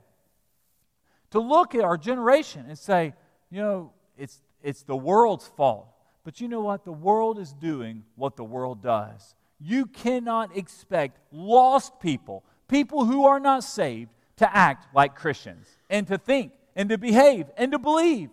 to 1.31 1.38
look 1.38 1.74
at 1.74 1.83
our 1.83 1.96
generation 1.96 2.64
and 2.66 2.79
say, 2.79 3.14
you 3.50 3.61
know, 3.61 3.92
it's, 4.18 4.40
it's 4.62 4.83
the 4.83 4.96
world's 4.96 5.46
fault. 5.46 5.87
But 6.24 6.40
you 6.40 6.48
know 6.48 6.61
what? 6.61 6.85
The 6.85 6.92
world 6.92 7.38
is 7.38 7.52
doing 7.52 8.04
what 8.16 8.37
the 8.37 8.44
world 8.44 8.83
does. 8.83 9.35
You 9.59 9.87
cannot 9.87 10.56
expect 10.56 11.18
lost 11.33 12.00
people, 12.00 12.44
people 12.68 13.04
who 13.04 13.26
are 13.26 13.40
not 13.40 13.64
saved, 13.64 14.11
to 14.37 14.56
act 14.56 14.87
like 14.94 15.16
Christians 15.16 15.68
and 15.90 16.06
to 16.06 16.16
think 16.16 16.52
and 16.74 16.88
to 16.88 16.96
behave 16.96 17.46
and 17.59 17.72
to 17.72 17.78
believe 17.78 18.30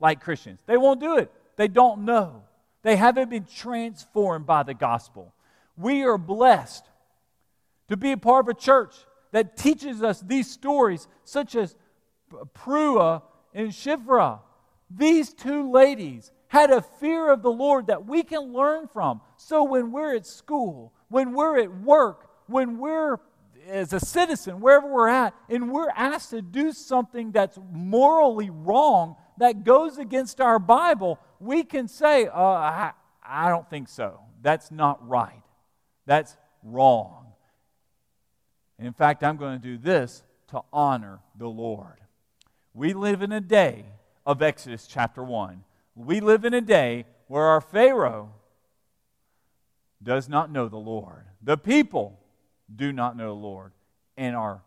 like 0.00 0.20
Christians. 0.20 0.58
They 0.66 0.76
won't 0.76 1.00
do 1.00 1.18
it. 1.18 1.30
They 1.56 1.68
don't 1.68 2.04
know. 2.04 2.42
They 2.82 2.96
haven't 2.96 3.30
been 3.30 3.44
transformed 3.44 4.44
by 4.44 4.64
the 4.64 4.74
gospel. 4.74 5.32
We 5.76 6.02
are 6.02 6.18
blessed 6.18 6.84
to 7.88 7.96
be 7.96 8.12
a 8.12 8.16
part 8.16 8.44
of 8.44 8.56
a 8.56 8.58
church 8.58 8.94
that 9.30 9.56
teaches 9.56 10.02
us 10.02 10.20
these 10.20 10.50
stories, 10.50 11.06
such 11.24 11.54
as 11.54 11.76
Puah 12.54 13.22
and 13.54 13.68
Shiphrah. 13.68 14.40
These 14.90 15.32
two 15.32 15.70
ladies 15.70 16.32
had 16.48 16.70
a 16.70 16.80
fear 16.80 17.32
of 17.32 17.42
the 17.42 17.50
Lord 17.50 17.88
that 17.88 18.06
we 18.06 18.22
can 18.22 18.52
learn 18.52 18.88
from. 18.92 19.20
So 19.36 19.64
when 19.64 19.92
we're 19.92 20.14
at 20.14 20.26
school, 20.26 20.92
when 21.08 21.32
we're 21.32 21.58
at 21.58 21.82
work, 21.82 22.28
when 22.46 22.78
we're 22.78 23.18
as 23.68 23.92
a 23.92 24.00
citizen, 24.00 24.60
wherever 24.60 24.86
we're 24.86 25.08
at, 25.08 25.34
and 25.48 25.70
we're 25.70 25.90
asked 25.90 26.30
to 26.30 26.40
do 26.40 26.72
something 26.72 27.32
that's 27.32 27.58
morally 27.72 28.50
wrong, 28.50 29.16
that 29.38 29.64
goes 29.64 29.98
against 29.98 30.40
our 30.40 30.58
Bible, 30.58 31.18
we 31.40 31.64
can 31.64 31.88
say, 31.88 32.26
uh, 32.26 32.40
I, 32.40 32.92
I 33.24 33.48
don't 33.48 33.68
think 33.68 33.88
so. 33.88 34.20
That's 34.40 34.70
not 34.70 35.06
right. 35.06 35.42
That's 36.06 36.36
wrong. 36.62 37.32
And 38.78 38.86
in 38.86 38.92
fact, 38.92 39.24
I'm 39.24 39.36
going 39.36 39.60
to 39.60 39.62
do 39.62 39.78
this 39.78 40.22
to 40.48 40.60
honor 40.72 41.18
the 41.36 41.48
Lord. 41.48 42.00
We 42.72 42.92
live 42.92 43.22
in 43.22 43.32
a 43.32 43.40
day 43.40 43.86
of 44.24 44.42
Exodus 44.42 44.86
chapter 44.86 45.24
1 45.24 45.64
we 45.96 46.20
live 46.20 46.44
in 46.44 46.52
a 46.54 46.60
day 46.60 47.06
where 47.26 47.44
our 47.44 47.60
Pharaoh 47.60 48.30
does 50.02 50.28
not 50.28 50.52
know 50.52 50.68
the 50.68 50.76
Lord. 50.76 51.24
The 51.42 51.56
people 51.56 52.20
do 52.74 52.92
not 52.92 53.16
know 53.16 53.28
the 53.28 53.40
Lord. 53.40 53.72
And 54.16 54.36
our, 54.36 54.62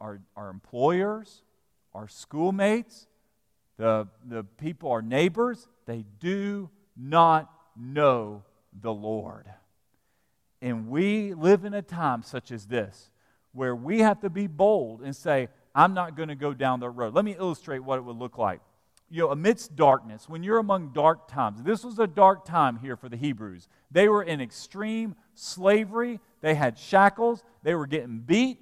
our, 0.00 0.20
our 0.36 0.50
employers, 0.50 1.42
our 1.94 2.06
schoolmates, 2.06 3.06
the, 3.78 4.08
the 4.24 4.44
people, 4.44 4.90
our 4.90 5.02
neighbors, 5.02 5.66
they 5.86 6.04
do 6.20 6.68
not 6.96 7.50
know 7.74 8.42
the 8.78 8.92
Lord. 8.92 9.46
And 10.60 10.88
we 10.88 11.32
live 11.34 11.64
in 11.64 11.72
a 11.72 11.82
time 11.82 12.22
such 12.22 12.52
as 12.52 12.66
this 12.66 13.10
where 13.52 13.74
we 13.74 14.00
have 14.00 14.20
to 14.20 14.28
be 14.30 14.46
bold 14.46 15.00
and 15.00 15.16
say, 15.16 15.48
I'm 15.74 15.94
not 15.94 16.16
going 16.16 16.28
to 16.28 16.34
go 16.34 16.52
down 16.52 16.80
that 16.80 16.90
road. 16.90 17.14
Let 17.14 17.24
me 17.24 17.36
illustrate 17.38 17.78
what 17.78 17.98
it 17.98 18.04
would 18.04 18.16
look 18.16 18.36
like 18.36 18.60
you 19.10 19.22
know, 19.22 19.30
amidst 19.30 19.74
darkness, 19.74 20.28
when 20.28 20.42
you're 20.42 20.58
among 20.58 20.92
dark 20.92 21.28
times, 21.28 21.62
this 21.62 21.84
was 21.84 21.98
a 21.98 22.06
dark 22.06 22.44
time 22.44 22.78
here 22.78 22.96
for 22.96 23.08
the 23.08 23.16
Hebrews. 23.16 23.68
They 23.90 24.08
were 24.08 24.22
in 24.22 24.40
extreme 24.40 25.14
slavery, 25.34 26.20
they 26.40 26.54
had 26.54 26.78
shackles, 26.78 27.42
they 27.62 27.74
were 27.74 27.86
getting 27.86 28.18
beat. 28.18 28.58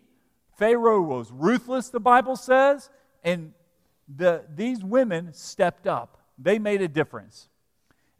Pharaoh 0.56 1.02
was 1.02 1.30
ruthless, 1.32 1.90
the 1.90 2.00
Bible 2.00 2.36
says, 2.36 2.90
and 3.22 3.52
the, 4.08 4.44
these 4.54 4.82
women 4.82 5.32
stepped 5.32 5.86
up. 5.86 6.18
They 6.38 6.58
made 6.58 6.80
a 6.80 6.88
difference. 6.88 7.48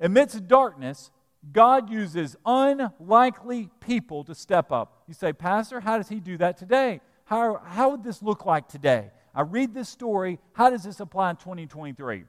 Amidst 0.00 0.46
darkness, 0.48 1.10
God 1.52 1.90
uses 1.90 2.36
unlikely 2.44 3.70
people 3.80 4.24
to 4.24 4.34
step 4.34 4.72
up. 4.72 5.04
You 5.06 5.14
say, 5.14 5.32
Pastor, 5.32 5.80
how 5.80 5.96
does 5.96 6.08
he 6.08 6.20
do 6.20 6.36
that 6.38 6.56
today? 6.56 7.00
How, 7.24 7.60
how 7.64 7.90
would 7.90 8.04
this 8.04 8.22
look 8.22 8.44
like 8.44 8.68
today? 8.68 9.10
I 9.36 9.42
read 9.42 9.74
this 9.74 9.90
story. 9.90 10.38
How 10.54 10.70
does 10.70 10.82
this 10.82 10.98
apply 10.98 11.30
in 11.30 11.36
2023? 11.36 12.24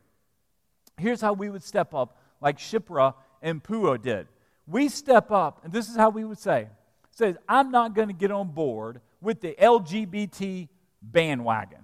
Here's 0.97 1.21
how 1.21 1.31
we 1.31 1.49
would 1.49 1.63
step 1.63 1.93
up, 1.93 2.17
like 2.41 2.57
Shiphrah 2.57 3.13
and 3.41 3.63
Puah 3.63 3.97
did. 3.97 4.27
We 4.67 4.89
step 4.89 5.31
up, 5.31 5.61
and 5.63 5.71
this 5.71 5.87
is 5.87 5.95
how 5.95 6.09
we 6.09 6.25
would 6.25 6.37
say, 6.37 6.67
says, 7.11 7.37
I'm 7.47 7.71
not 7.71 7.95
going 7.95 8.09
to 8.09 8.13
get 8.13 8.29
on 8.29 8.49
board 8.49 8.99
with 9.21 9.39
the 9.39 9.55
LGBT 9.57 10.67
bandwagon. 11.01 11.79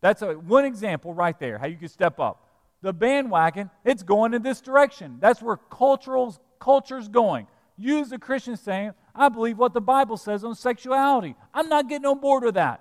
That's 0.00 0.22
a, 0.22 0.32
one 0.32 0.64
example 0.64 1.14
right 1.14 1.38
there, 1.38 1.58
how 1.58 1.68
you 1.68 1.76
can 1.76 1.88
step 1.88 2.18
up. 2.18 2.48
The 2.82 2.92
bandwagon, 2.92 3.70
it's 3.84 4.02
going 4.02 4.34
in 4.34 4.42
this 4.42 4.60
direction. 4.60 5.18
That's 5.20 5.40
where 5.40 5.56
cultural, 5.56 6.36
culture's 6.58 7.06
going. 7.06 7.46
As 7.86 8.10
a 8.10 8.18
Christian 8.18 8.56
saying, 8.56 8.92
I 9.14 9.28
believe 9.28 9.56
what 9.56 9.72
the 9.72 9.80
Bible 9.80 10.16
says 10.16 10.42
on 10.42 10.56
sexuality. 10.56 11.36
I'm 11.54 11.68
not 11.68 11.88
getting 11.88 12.06
on 12.06 12.18
board 12.18 12.42
with 12.42 12.54
that 12.54 12.80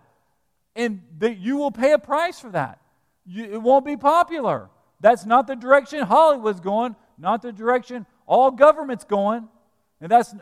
and 0.78 1.02
that 1.18 1.38
you 1.38 1.58
will 1.58 1.72
pay 1.72 1.92
a 1.92 2.00
price 2.00 2.40
for 2.40 2.50
that. 2.52 2.80
You, 3.26 3.44
it 3.46 3.62
won't 3.62 3.84
be 3.84 3.98
popular. 3.98 4.70
That's 5.02 5.26
not 5.26 5.48
the 5.48 5.56
direction 5.56 6.04
Hollywood's 6.04 6.62
going, 6.62 6.96
not 7.18 7.42
the 7.42 7.52
direction 7.52 8.06
all 8.26 8.52
government's 8.52 9.04
going. 9.04 9.50
And 10.00 10.12
that's 10.12 10.34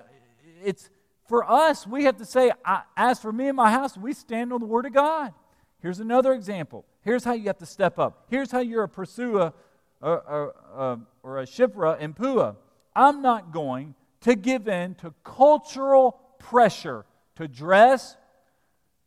it's 0.63 0.89
for 1.27 1.49
us, 1.49 1.87
we 1.87 2.03
have 2.03 2.17
to 2.17 2.25
say, 2.25 2.51
as 2.95 3.19
for 3.19 3.31
me 3.31 3.47
and 3.47 3.55
my 3.55 3.71
house, 3.71 3.97
we 3.97 4.13
stand 4.13 4.53
on 4.53 4.59
the 4.59 4.67
word 4.67 4.85
of 4.85 4.93
God. 4.93 5.33
Here's 5.79 5.99
another 5.99 6.33
example. 6.33 6.85
Here's 7.01 7.23
how 7.23 7.33
you 7.33 7.45
have 7.45 7.57
to 7.59 7.65
step 7.65 7.97
up. 7.97 8.25
Here's 8.29 8.51
how 8.51 8.59
you're 8.59 8.83
a 8.83 8.89
pursuer 8.89 9.53
or, 10.01 10.21
or, 10.21 10.99
or 11.23 11.39
a 11.39 11.45
Shiphrah 11.45 11.97
and 11.99 12.15
Puah. 12.15 12.55
I'm 12.95 13.21
not 13.21 13.51
going 13.51 13.95
to 14.21 14.35
give 14.35 14.67
in 14.67 14.95
to 14.95 15.13
cultural 15.23 16.19
pressure 16.39 17.05
to 17.35 17.47
dress, 17.47 18.17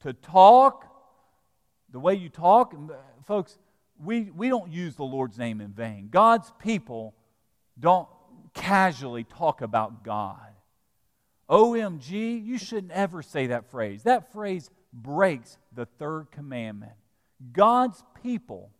to 0.01 0.13
talk, 0.13 0.88
the 1.91 2.01
way 2.01 2.15
you 2.15 2.29
talk. 2.29 2.75
Uh, 2.75 2.95
folks, 3.27 3.59
we, 4.03 4.31
we 4.37 4.49
don't 4.49 4.71
use 4.71 4.97
the 4.97 5.05
Lord's 5.05 5.39
name 5.39 5.61
in 5.61 5.73
vain. 5.73 6.09
God's 6.11 6.53
people 6.59 7.15
don't 7.79 8.09
casually 8.55 9.25
talk 9.25 9.61
about 9.63 10.05
God. 10.05 10.39
OMG, 11.49 12.45
you 12.45 12.59
shouldn't 12.59 12.93
ever 12.93 13.23
say 13.23 13.49
that 13.49 13.71
phrase. 13.71 14.03
That 14.03 14.33
phrase 14.33 14.71
breaks 14.93 15.59
the 15.75 15.87
third 15.87 16.31
commandment. 16.31 16.93
God's 17.53 18.03
people 18.23 18.71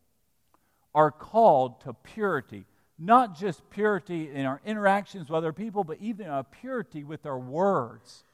are 0.95 1.11
called 1.11 1.81
to 1.83 1.93
purity. 1.93 2.65
not 2.99 3.39
just 3.39 3.71
purity 3.71 4.29
in 4.29 4.45
our 4.45 4.61
interactions 4.67 5.29
with 5.29 5.37
other 5.37 5.53
people, 5.53 5.85
but 5.85 5.99
even 6.01 6.27
a 6.27 6.43
purity 6.43 7.05
with 7.05 7.25
our 7.25 7.39
words. 7.39 8.25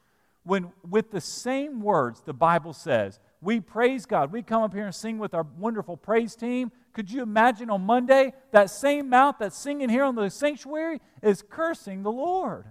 When, 0.42 0.72
with 0.88 1.10
the 1.10 1.20
same 1.20 1.82
words, 1.82 2.22
the 2.22 2.32
Bible 2.32 2.72
says, 2.72 3.20
we 3.44 3.60
praise 3.60 4.06
God. 4.06 4.32
We 4.32 4.42
come 4.42 4.62
up 4.62 4.72
here 4.72 4.86
and 4.86 4.94
sing 4.94 5.18
with 5.18 5.34
our 5.34 5.46
wonderful 5.58 5.98
praise 5.98 6.34
team. 6.34 6.72
Could 6.94 7.10
you 7.10 7.22
imagine 7.22 7.68
on 7.68 7.82
Monday, 7.82 8.32
that 8.52 8.70
same 8.70 9.10
mouth 9.10 9.36
that's 9.38 9.56
singing 9.56 9.90
here 9.90 10.04
on 10.04 10.14
the 10.14 10.30
sanctuary 10.30 11.00
is 11.22 11.42
cursing 11.48 12.02
the 12.02 12.10
Lord? 12.10 12.64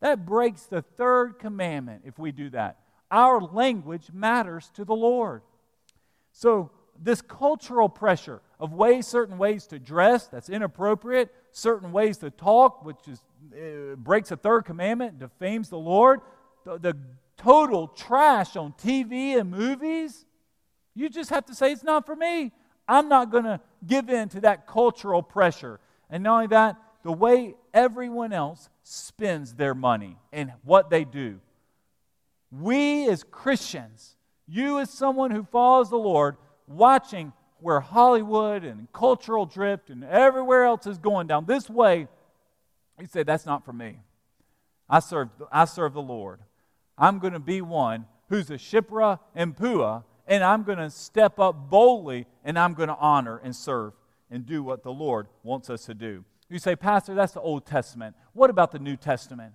That 0.00 0.24
breaks 0.24 0.62
the 0.62 0.82
third 0.82 1.40
commandment 1.40 2.02
if 2.04 2.18
we 2.18 2.30
do 2.30 2.48
that. 2.50 2.78
Our 3.10 3.40
language 3.40 4.10
matters 4.12 4.70
to 4.74 4.84
the 4.84 4.94
Lord. 4.94 5.42
So, 6.32 6.70
this 7.00 7.20
cultural 7.20 7.88
pressure 7.88 8.40
of 8.60 8.72
ways, 8.72 9.06
certain 9.06 9.38
ways 9.38 9.66
to 9.68 9.78
dress 9.78 10.26
that's 10.26 10.48
inappropriate, 10.48 11.32
certain 11.52 11.92
ways 11.92 12.18
to 12.18 12.30
talk, 12.30 12.84
which 12.84 13.08
is, 13.08 13.20
uh, 13.52 13.94
breaks 13.96 14.28
the 14.28 14.36
third 14.36 14.64
commandment, 14.64 15.18
defames 15.18 15.68
the 15.68 15.78
Lord, 15.78 16.20
the, 16.64 16.78
the 16.78 16.96
total 17.38 17.88
trash 17.88 18.56
on 18.56 18.72
TV 18.72 19.38
and 19.38 19.50
movies, 19.50 20.26
you 20.94 21.08
just 21.08 21.30
have 21.30 21.46
to 21.46 21.54
say, 21.54 21.72
it's 21.72 21.84
not 21.84 22.04
for 22.04 22.16
me. 22.16 22.52
I'm 22.86 23.08
not 23.08 23.30
going 23.30 23.44
to 23.44 23.60
give 23.86 24.10
in 24.10 24.28
to 24.30 24.40
that 24.40 24.66
cultural 24.66 25.22
pressure. 25.22 25.80
And 26.10 26.22
not 26.24 26.34
only 26.34 26.46
that, 26.48 26.76
the 27.04 27.12
way 27.12 27.54
everyone 27.72 28.32
else 28.32 28.68
spends 28.82 29.54
their 29.54 29.74
money 29.74 30.16
and 30.32 30.52
what 30.64 30.90
they 30.90 31.04
do. 31.04 31.40
We 32.50 33.08
as 33.08 33.24
Christians, 33.24 34.16
you 34.46 34.80
as 34.80 34.90
someone 34.90 35.30
who 35.30 35.44
follows 35.44 35.90
the 35.90 35.96
Lord, 35.96 36.36
watching 36.66 37.32
where 37.60 37.80
Hollywood 37.80 38.64
and 38.64 38.90
cultural 38.92 39.46
drift 39.46 39.90
and 39.90 40.02
everywhere 40.04 40.64
else 40.64 40.86
is 40.86 40.98
going 40.98 41.26
down 41.26 41.44
this 41.44 41.68
way, 41.68 42.08
you 42.98 43.06
say, 43.06 43.22
That's 43.22 43.46
not 43.46 43.64
for 43.64 43.72
me. 43.72 44.00
I 44.88 45.00
serve, 45.00 45.28
I 45.52 45.66
serve 45.66 45.92
the 45.92 46.02
Lord. 46.02 46.40
I'm 46.98 47.18
going 47.18 47.32
to 47.32 47.38
be 47.38 47.60
one 47.60 48.06
who's 48.28 48.50
a 48.50 48.54
Shiphrah 48.54 49.20
and 49.34 49.56
Puah, 49.56 50.02
and 50.26 50.44
I'm 50.44 50.64
going 50.64 50.78
to 50.78 50.90
step 50.90 51.38
up 51.38 51.70
boldly 51.70 52.26
and 52.44 52.58
I'm 52.58 52.74
going 52.74 52.88
to 52.88 52.96
honor 52.96 53.40
and 53.42 53.54
serve 53.54 53.92
and 54.30 54.44
do 54.44 54.62
what 54.62 54.82
the 54.82 54.92
Lord 54.92 55.28
wants 55.42 55.70
us 55.70 55.86
to 55.86 55.94
do. 55.94 56.24
You 56.50 56.58
say, 56.58 56.76
Pastor, 56.76 57.14
that's 57.14 57.32
the 57.32 57.40
Old 57.40 57.66
Testament. 57.66 58.16
What 58.32 58.50
about 58.50 58.72
the 58.72 58.78
New 58.78 58.96
Testament? 58.96 59.52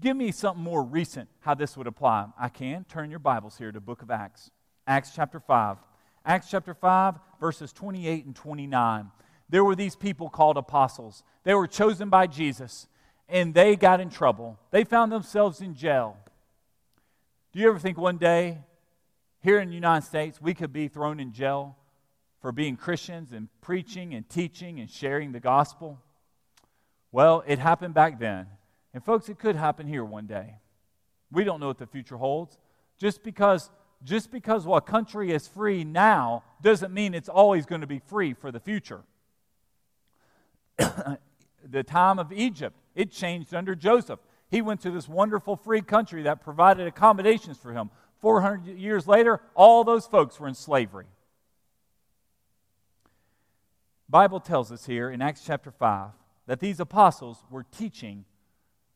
Give 0.00 0.16
me 0.16 0.32
something 0.32 0.62
more 0.62 0.82
recent 0.82 1.28
how 1.40 1.54
this 1.54 1.76
would 1.76 1.86
apply. 1.86 2.26
I 2.38 2.48
can. 2.48 2.84
Turn 2.84 3.10
your 3.10 3.20
Bibles 3.20 3.58
here 3.58 3.70
to 3.70 3.80
book 3.80 4.02
of 4.02 4.10
Acts. 4.10 4.50
Acts 4.86 5.12
chapter 5.14 5.40
5. 5.40 5.78
Acts 6.26 6.50
chapter 6.50 6.74
5, 6.74 7.14
verses 7.40 7.72
28 7.72 8.24
and 8.24 8.34
29. 8.34 9.10
There 9.48 9.64
were 9.64 9.76
these 9.76 9.94
people 9.94 10.28
called 10.28 10.56
apostles. 10.56 11.22
They 11.44 11.54
were 11.54 11.66
chosen 11.66 12.08
by 12.08 12.26
Jesus, 12.26 12.88
and 13.28 13.54
they 13.54 13.76
got 13.76 14.00
in 14.00 14.10
trouble. 14.10 14.58
They 14.70 14.84
found 14.84 15.12
themselves 15.12 15.60
in 15.60 15.74
jail. 15.74 16.16
Do 17.54 17.60
you 17.60 17.68
ever 17.68 17.78
think 17.78 17.96
one 17.96 18.16
day, 18.16 18.58
here 19.40 19.60
in 19.60 19.68
the 19.68 19.76
United 19.76 20.04
States, 20.04 20.42
we 20.42 20.54
could 20.54 20.72
be 20.72 20.88
thrown 20.88 21.20
in 21.20 21.32
jail 21.32 21.76
for 22.40 22.50
being 22.50 22.76
Christians 22.76 23.30
and 23.30 23.46
preaching 23.60 24.12
and 24.12 24.28
teaching 24.28 24.80
and 24.80 24.90
sharing 24.90 25.30
the 25.30 25.38
gospel? 25.38 26.00
Well, 27.12 27.44
it 27.46 27.60
happened 27.60 27.94
back 27.94 28.18
then. 28.18 28.48
And 28.92 29.04
folks, 29.04 29.28
it 29.28 29.38
could 29.38 29.54
happen 29.54 29.86
here 29.86 30.04
one 30.04 30.26
day. 30.26 30.56
We 31.30 31.44
don't 31.44 31.60
know 31.60 31.68
what 31.68 31.78
the 31.78 31.86
future 31.86 32.16
holds. 32.16 32.58
Just 32.98 33.22
because 33.22 33.70
just 34.02 34.32
because 34.32 34.66
a 34.66 34.80
country 34.80 35.30
is 35.30 35.46
free 35.46 35.84
now 35.84 36.42
doesn't 36.60 36.92
mean 36.92 37.14
it's 37.14 37.28
always 37.28 37.66
going 37.66 37.82
to 37.82 37.86
be 37.86 38.00
free 38.00 38.34
for 38.34 38.50
the 38.50 38.60
future. 38.60 39.02
the 40.76 41.84
time 41.86 42.18
of 42.18 42.32
Egypt, 42.32 42.76
it 42.96 43.12
changed 43.12 43.54
under 43.54 43.76
Joseph. 43.76 44.18
He 44.54 44.62
went 44.62 44.82
to 44.82 44.92
this 44.92 45.08
wonderful 45.08 45.56
free 45.56 45.80
country 45.80 46.22
that 46.22 46.40
provided 46.40 46.86
accommodations 46.86 47.58
for 47.58 47.72
him. 47.72 47.90
400 48.20 48.78
years 48.78 49.08
later, 49.08 49.40
all 49.56 49.82
those 49.82 50.06
folks 50.06 50.38
were 50.38 50.46
in 50.46 50.54
slavery. 50.54 51.06
Bible 54.08 54.38
tells 54.38 54.70
us 54.70 54.86
here 54.86 55.10
in 55.10 55.20
Acts 55.20 55.42
chapter 55.44 55.72
5 55.72 56.10
that 56.46 56.60
these 56.60 56.78
apostles 56.78 57.42
were 57.50 57.64
teaching 57.64 58.26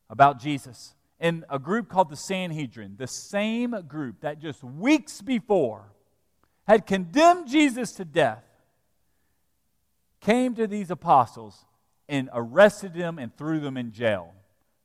about 0.09 0.39
Jesus. 0.39 0.95
in 1.19 1.43
a 1.49 1.59
group 1.59 1.89
called 1.89 2.07
the 2.07 2.15
Sanhedrin, 2.15 2.95
the 2.97 3.05
same 3.05 3.75
group 3.85 4.21
that 4.21 4.39
just 4.39 4.63
weeks 4.63 5.21
before 5.21 5.91
had 6.69 6.87
condemned 6.87 7.49
Jesus 7.49 7.91
to 7.95 8.05
death, 8.05 8.45
came 10.21 10.55
to 10.55 10.67
these 10.67 10.89
apostles 10.89 11.65
and 12.07 12.29
arrested 12.31 12.93
them 12.93 13.19
and 13.19 13.35
threw 13.35 13.59
them 13.59 13.75
in 13.75 13.91
jail 13.91 14.35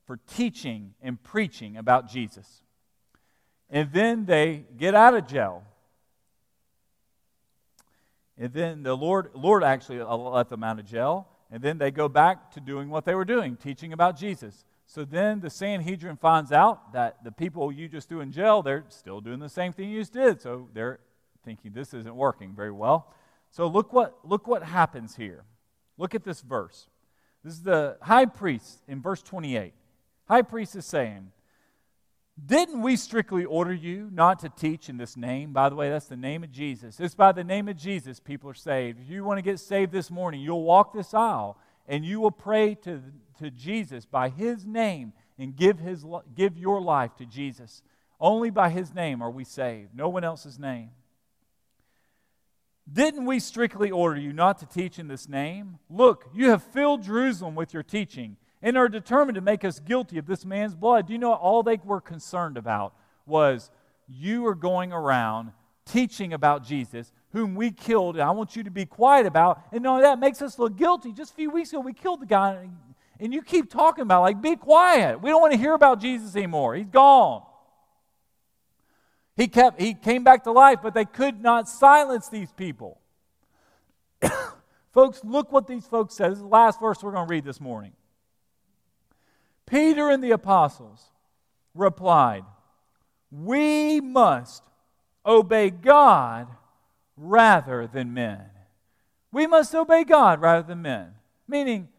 for 0.05 0.19
teaching 0.27 0.93
and 1.01 1.21
preaching 1.21 1.77
about 1.77 2.09
Jesus. 2.09 2.61
And 3.69 3.91
then 3.91 4.25
they 4.25 4.65
get 4.77 4.93
out 4.93 5.15
of 5.15 5.27
jail. 5.27 5.63
And 8.37 8.53
then 8.53 8.83
the 8.83 8.95
Lord, 8.95 9.31
Lord 9.33 9.63
actually 9.63 10.01
let 10.03 10.49
them 10.49 10.63
out 10.63 10.79
of 10.79 10.85
jail. 10.85 11.27
And 11.51 11.61
then 11.61 11.77
they 11.77 11.91
go 11.91 12.09
back 12.09 12.51
to 12.51 12.59
doing 12.59 12.89
what 12.89 13.05
they 13.05 13.15
were 13.15 13.25
doing, 13.25 13.55
teaching 13.55 13.93
about 13.93 14.17
Jesus. 14.17 14.65
So 14.87 15.03
then 15.03 15.39
the 15.39 15.49
Sanhedrin 15.49 16.17
finds 16.17 16.51
out 16.51 16.93
that 16.93 17.23
the 17.23 17.31
people 17.31 17.71
you 17.71 17.87
just 17.87 18.09
threw 18.09 18.19
in 18.19 18.31
jail, 18.31 18.61
they're 18.61 18.85
still 18.89 19.21
doing 19.21 19.39
the 19.39 19.49
same 19.49 19.73
thing 19.73 19.89
you 19.89 19.99
just 19.99 20.13
did. 20.13 20.41
So 20.41 20.69
they're 20.73 20.99
thinking 21.43 21.71
this 21.73 21.93
isn't 21.93 22.15
working 22.15 22.53
very 22.55 22.71
well. 22.71 23.13
So 23.51 23.67
look 23.67 23.93
what, 23.93 24.17
look 24.23 24.47
what 24.47 24.63
happens 24.63 25.15
here. 25.15 25.43
Look 25.97 26.13
at 26.13 26.23
this 26.23 26.41
verse. 26.41 26.87
This 27.43 27.53
is 27.53 27.63
the 27.63 27.97
high 28.01 28.25
priest 28.25 28.81
in 28.87 29.01
verse 29.01 29.21
28. 29.21 29.73
High 30.27 30.41
priest 30.41 30.75
is 30.75 30.85
saying, 30.85 31.31
didn't 32.43 32.81
we 32.81 32.97
strictly 32.97 33.45
order 33.45 33.73
you 33.73 34.09
not 34.11 34.39
to 34.39 34.49
teach 34.49 34.89
in 34.89 34.97
this 34.97 35.15
name? 35.15 35.53
By 35.53 35.69
the 35.69 35.75
way, 35.75 35.89
that's 35.89 36.07
the 36.07 36.17
name 36.17 36.43
of 36.43 36.51
Jesus. 36.51 36.99
It's 36.99 37.15
by 37.15 37.31
the 37.31 37.45
name 37.45 37.69
of 37.69 37.77
Jesus 37.77 38.19
people 38.19 38.49
are 38.49 38.55
saved. 38.55 38.99
If 38.99 39.09
you 39.09 39.23
want 39.23 39.37
to 39.37 39.41
get 39.41 39.59
saved 39.59 39.93
this 39.93 40.11
morning, 40.11 40.41
you'll 40.41 40.63
walk 40.63 40.93
this 40.93 41.13
aisle 41.13 41.57
and 41.87 42.03
you 42.03 42.19
will 42.19 42.31
pray 42.31 42.75
to, 42.75 43.01
to 43.39 43.49
Jesus 43.51 44.05
by 44.05 44.29
his 44.29 44.65
name 44.65 45.13
and 45.37 45.55
give, 45.55 45.79
his, 45.79 46.05
give 46.35 46.57
your 46.57 46.81
life 46.81 47.15
to 47.17 47.25
Jesus. 47.25 47.81
Only 48.19 48.49
by 48.49 48.69
his 48.69 48.93
name 48.93 49.21
are 49.21 49.31
we 49.31 49.43
saved, 49.45 49.95
no 49.95 50.09
one 50.09 50.23
else's 50.23 50.59
name. 50.59 50.89
Didn't 52.91 53.25
we 53.25 53.39
strictly 53.39 53.91
order 53.91 54.19
you 54.19 54.31
not 54.33 54.59
to 54.59 54.65
teach 54.65 54.99
in 54.99 55.07
this 55.07 55.27
name? 55.27 55.79
Look, 55.89 56.29
you 56.33 56.49
have 56.49 56.61
filled 56.63 57.03
Jerusalem 57.03 57.55
with 57.55 57.73
your 57.73 57.81
teaching 57.81 58.37
and 58.65 58.79
are 58.79 58.89
determined 58.89 59.35
to 59.35 59.41
make 59.41 59.63
us 59.63 59.79
guilty 59.79 60.17
of 60.17 60.25
this 60.25 60.43
man's 60.43 60.73
blood. 60.73 61.05
Do 61.05 61.13
you 61.13 61.19
know 61.19 61.33
all 61.33 61.61
they 61.61 61.79
were 61.85 62.01
concerned 62.01 62.57
about 62.57 62.95
was 63.27 63.69
you 64.07 64.47
are 64.47 64.55
going 64.55 64.91
around 64.91 65.51
teaching 65.85 66.33
about 66.33 66.65
Jesus, 66.65 67.13
whom 67.31 67.53
we 67.53 67.69
killed, 67.69 68.15
and 68.15 68.23
I 68.23 68.31
want 68.31 68.55
you 68.55 68.63
to 68.63 68.71
be 68.71 68.87
quiet 68.87 69.27
about. 69.27 69.61
And 69.71 69.83
no, 69.83 70.01
that 70.01 70.17
makes 70.17 70.41
us 70.41 70.57
look 70.57 70.75
guilty. 70.77 71.13
Just 71.13 71.33
a 71.33 71.35
few 71.35 71.51
weeks 71.51 71.71
ago, 71.71 71.79
we 71.79 71.93
killed 71.93 72.21
the 72.21 72.25
guy, 72.25 72.67
and 73.19 73.31
you 73.31 73.43
keep 73.43 73.69
talking 73.69 74.01
about, 74.01 74.23
like, 74.23 74.41
be 74.41 74.55
quiet. 74.55 75.21
We 75.21 75.29
don't 75.29 75.41
want 75.41 75.53
to 75.53 75.59
hear 75.59 75.73
about 75.73 76.01
Jesus 76.01 76.35
anymore. 76.35 76.73
He's 76.73 76.87
gone. 76.87 77.43
He 79.37 79.47
kept 79.47 79.79
he 79.79 79.93
came 79.93 80.23
back 80.23 80.43
to 80.45 80.51
life, 80.51 80.79
but 80.81 80.95
they 80.95 81.05
could 81.05 81.39
not 81.39 81.69
silence 81.69 82.29
these 82.29 82.51
people. 82.53 82.99
folks, 84.91 85.21
look 85.23 85.51
what 85.51 85.67
these 85.67 85.85
folks 85.85 86.15
said. 86.15 86.31
This 86.31 86.37
is 86.37 86.41
the 86.41 86.47
last 86.47 86.79
verse 86.79 87.03
we're 87.03 87.11
going 87.11 87.27
to 87.27 87.31
read 87.31 87.43
this 87.43 87.61
morning. 87.61 87.91
Peter 89.67 90.09
and 90.09 90.23
the 90.23 90.31
apostles 90.31 91.03
replied, 91.73 92.43
We 93.31 93.99
must 93.99 94.63
obey 95.25 95.69
God 95.69 96.47
rather 97.17 97.87
than 97.87 98.13
men. 98.13 98.41
We 99.31 99.47
must 99.47 99.73
obey 99.73 100.03
God 100.03 100.39
rather 100.39 100.67
than 100.67 100.81
men. 100.81 101.11
Meaning, 101.47 101.89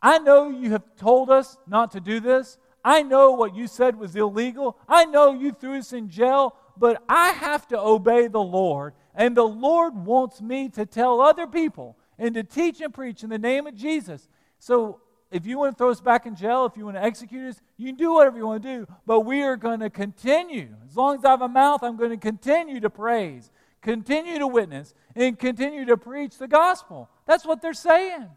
I 0.00 0.18
know 0.18 0.50
you 0.50 0.70
have 0.70 0.84
told 0.96 1.30
us 1.30 1.58
not 1.66 1.90
to 1.92 2.00
do 2.00 2.20
this. 2.20 2.58
I 2.84 3.02
know 3.02 3.32
what 3.32 3.56
you 3.56 3.66
said 3.66 3.98
was 3.98 4.14
illegal. 4.14 4.78
I 4.88 5.04
know 5.04 5.32
you 5.32 5.52
threw 5.52 5.78
us 5.78 5.92
in 5.92 6.08
jail, 6.08 6.54
but 6.76 7.02
I 7.08 7.30
have 7.30 7.66
to 7.68 7.80
obey 7.80 8.28
the 8.28 8.42
Lord. 8.42 8.94
And 9.14 9.36
the 9.36 9.46
Lord 9.46 9.94
wants 9.94 10.40
me 10.40 10.68
to 10.70 10.86
tell 10.86 11.20
other 11.20 11.46
people 11.46 11.96
and 12.18 12.34
to 12.34 12.44
teach 12.44 12.80
and 12.80 12.94
preach 12.94 13.24
in 13.24 13.30
the 13.30 13.38
name 13.38 13.66
of 13.66 13.74
Jesus. 13.74 14.28
So 14.58 15.00
if 15.30 15.46
you 15.46 15.58
want 15.58 15.72
to 15.72 15.78
throw 15.78 15.90
us 15.90 16.00
back 16.00 16.26
in 16.26 16.36
jail, 16.36 16.66
if 16.66 16.76
you 16.76 16.84
want 16.84 16.96
to 16.96 17.02
execute 17.02 17.48
us, 17.48 17.60
you 17.76 17.86
can 17.86 17.96
do 17.96 18.12
whatever 18.12 18.38
you 18.38 18.46
want 18.46 18.62
to 18.62 18.68
do. 18.78 18.86
But 19.06 19.20
we 19.20 19.42
are 19.42 19.56
going 19.56 19.80
to 19.80 19.90
continue. 19.90 20.68
As 20.88 20.96
long 20.96 21.18
as 21.18 21.24
I 21.24 21.30
have 21.30 21.42
a 21.42 21.48
mouth, 21.48 21.82
I'm 21.82 21.96
going 21.96 22.10
to 22.10 22.16
continue 22.16 22.80
to 22.80 22.90
praise, 22.90 23.50
continue 23.82 24.38
to 24.38 24.46
witness, 24.46 24.94
and 25.14 25.38
continue 25.38 25.84
to 25.86 25.96
preach 25.96 26.38
the 26.38 26.48
gospel. 26.48 27.10
That's 27.26 27.44
what 27.44 27.60
they're 27.60 27.74
saying. 27.74 28.28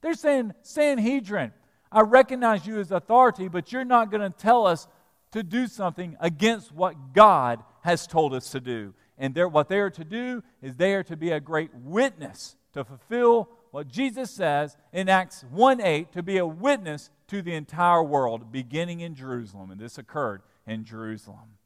They're 0.00 0.14
saying, 0.14 0.52
Sanhedrin, 0.62 1.52
I 1.92 2.00
recognize 2.00 2.66
you 2.66 2.80
as 2.80 2.90
authority, 2.90 3.48
but 3.48 3.72
you're 3.72 3.84
not 3.84 4.10
going 4.10 4.22
to 4.22 4.36
tell 4.36 4.66
us 4.66 4.88
to 5.30 5.42
do 5.42 5.66
something 5.66 6.16
against 6.20 6.72
what 6.72 7.12
God 7.12 7.62
has 7.82 8.06
told 8.06 8.34
us 8.34 8.50
to 8.50 8.60
do. 8.60 8.94
And 9.18 9.36
what 9.52 9.68
they 9.68 9.78
are 9.78 9.90
to 9.90 10.04
do 10.04 10.42
is 10.60 10.76
they 10.76 10.94
are 10.94 11.04
to 11.04 11.16
be 11.16 11.30
a 11.30 11.40
great 11.40 11.70
witness 11.74 12.56
to 12.74 12.84
fulfill 12.84 13.48
what 13.76 13.88
Jesus 13.88 14.30
says 14.30 14.74
in 14.90 15.10
Acts 15.10 15.44
1 15.50 15.82
8 15.82 16.10
to 16.12 16.22
be 16.22 16.38
a 16.38 16.46
witness 16.46 17.10
to 17.28 17.42
the 17.42 17.52
entire 17.52 18.02
world, 18.02 18.50
beginning 18.50 19.00
in 19.00 19.14
Jerusalem. 19.14 19.70
And 19.70 19.78
this 19.78 19.98
occurred 19.98 20.40
in 20.66 20.82
Jerusalem. 20.82 21.58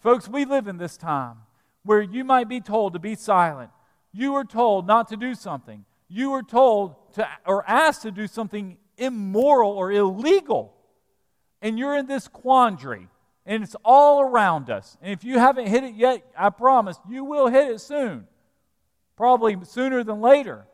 Folks, 0.00 0.26
we 0.28 0.44
live 0.44 0.66
in 0.66 0.78
this 0.78 0.96
time 0.96 1.36
where 1.84 2.02
you 2.02 2.24
might 2.24 2.48
be 2.48 2.60
told 2.60 2.94
to 2.94 2.98
be 2.98 3.14
silent. 3.14 3.70
You 4.10 4.34
are 4.34 4.42
told 4.42 4.88
not 4.88 5.06
to 5.10 5.16
do 5.16 5.36
something. 5.36 5.84
You 6.08 6.32
are 6.32 6.42
told 6.42 6.96
to 7.14 7.28
or 7.46 7.64
asked 7.70 8.02
to 8.02 8.10
do 8.10 8.26
something 8.26 8.76
immoral 8.96 9.70
or 9.70 9.92
illegal. 9.92 10.74
And 11.62 11.78
you're 11.78 11.96
in 11.96 12.08
this 12.08 12.26
quandary 12.26 13.06
and 13.46 13.62
it's 13.62 13.76
all 13.84 14.20
around 14.20 14.70
us. 14.70 14.96
And 15.00 15.12
if 15.12 15.22
you 15.22 15.38
haven't 15.38 15.68
hit 15.68 15.84
it 15.84 15.94
yet, 15.94 16.20
I 16.36 16.50
promise 16.50 16.96
you 17.08 17.22
will 17.22 17.46
hit 17.46 17.70
it 17.70 17.80
soon, 17.80 18.26
probably 19.14 19.56
sooner 19.62 20.02
than 20.02 20.20
later, 20.20 20.66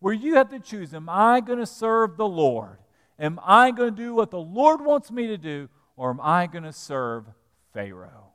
where 0.00 0.14
you 0.14 0.34
have 0.34 0.48
to 0.50 0.58
choose 0.58 0.92
Am 0.92 1.08
I 1.08 1.40
going 1.40 1.58
to 1.58 1.66
serve 1.66 2.16
the 2.16 2.28
Lord? 2.28 2.78
Am 3.18 3.38
I 3.44 3.70
going 3.70 3.94
to 3.94 4.02
do 4.02 4.14
what 4.14 4.30
the 4.30 4.40
Lord 4.40 4.80
wants 4.80 5.10
me 5.10 5.26
to 5.28 5.38
do? 5.38 5.68
Or 5.96 6.10
am 6.10 6.20
I 6.22 6.46
going 6.46 6.64
to 6.64 6.72
serve 6.72 7.26
Pharaoh? 7.74 8.32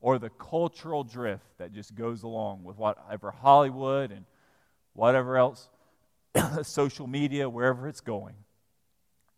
Or 0.00 0.18
the 0.18 0.30
cultural 0.30 1.02
drift 1.02 1.44
that 1.58 1.72
just 1.72 1.94
goes 1.94 2.22
along 2.22 2.62
with 2.62 2.78
whatever 2.78 3.32
Hollywood 3.32 4.12
and 4.12 4.24
whatever 4.92 5.36
else, 5.36 5.68
social 6.62 7.08
media, 7.08 7.48
wherever 7.48 7.88
it's 7.88 8.00
going. 8.00 8.36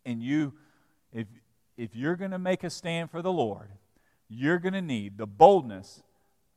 And 0.05 0.21
you, 0.21 0.53
if, 1.11 1.25
if 1.75 1.95
you're 1.95 2.15
going 2.15 2.31
to 2.31 2.39
make 2.39 2.63
a 2.63 2.69
stand 2.69 3.09
for 3.09 3.23
the 3.23 3.31
Lord, 3.31 3.69
you're 4.29 4.59
going 4.59 4.73
to 4.73 4.81
need 4.81 5.17
the 5.17 5.25
boldness 5.25 6.03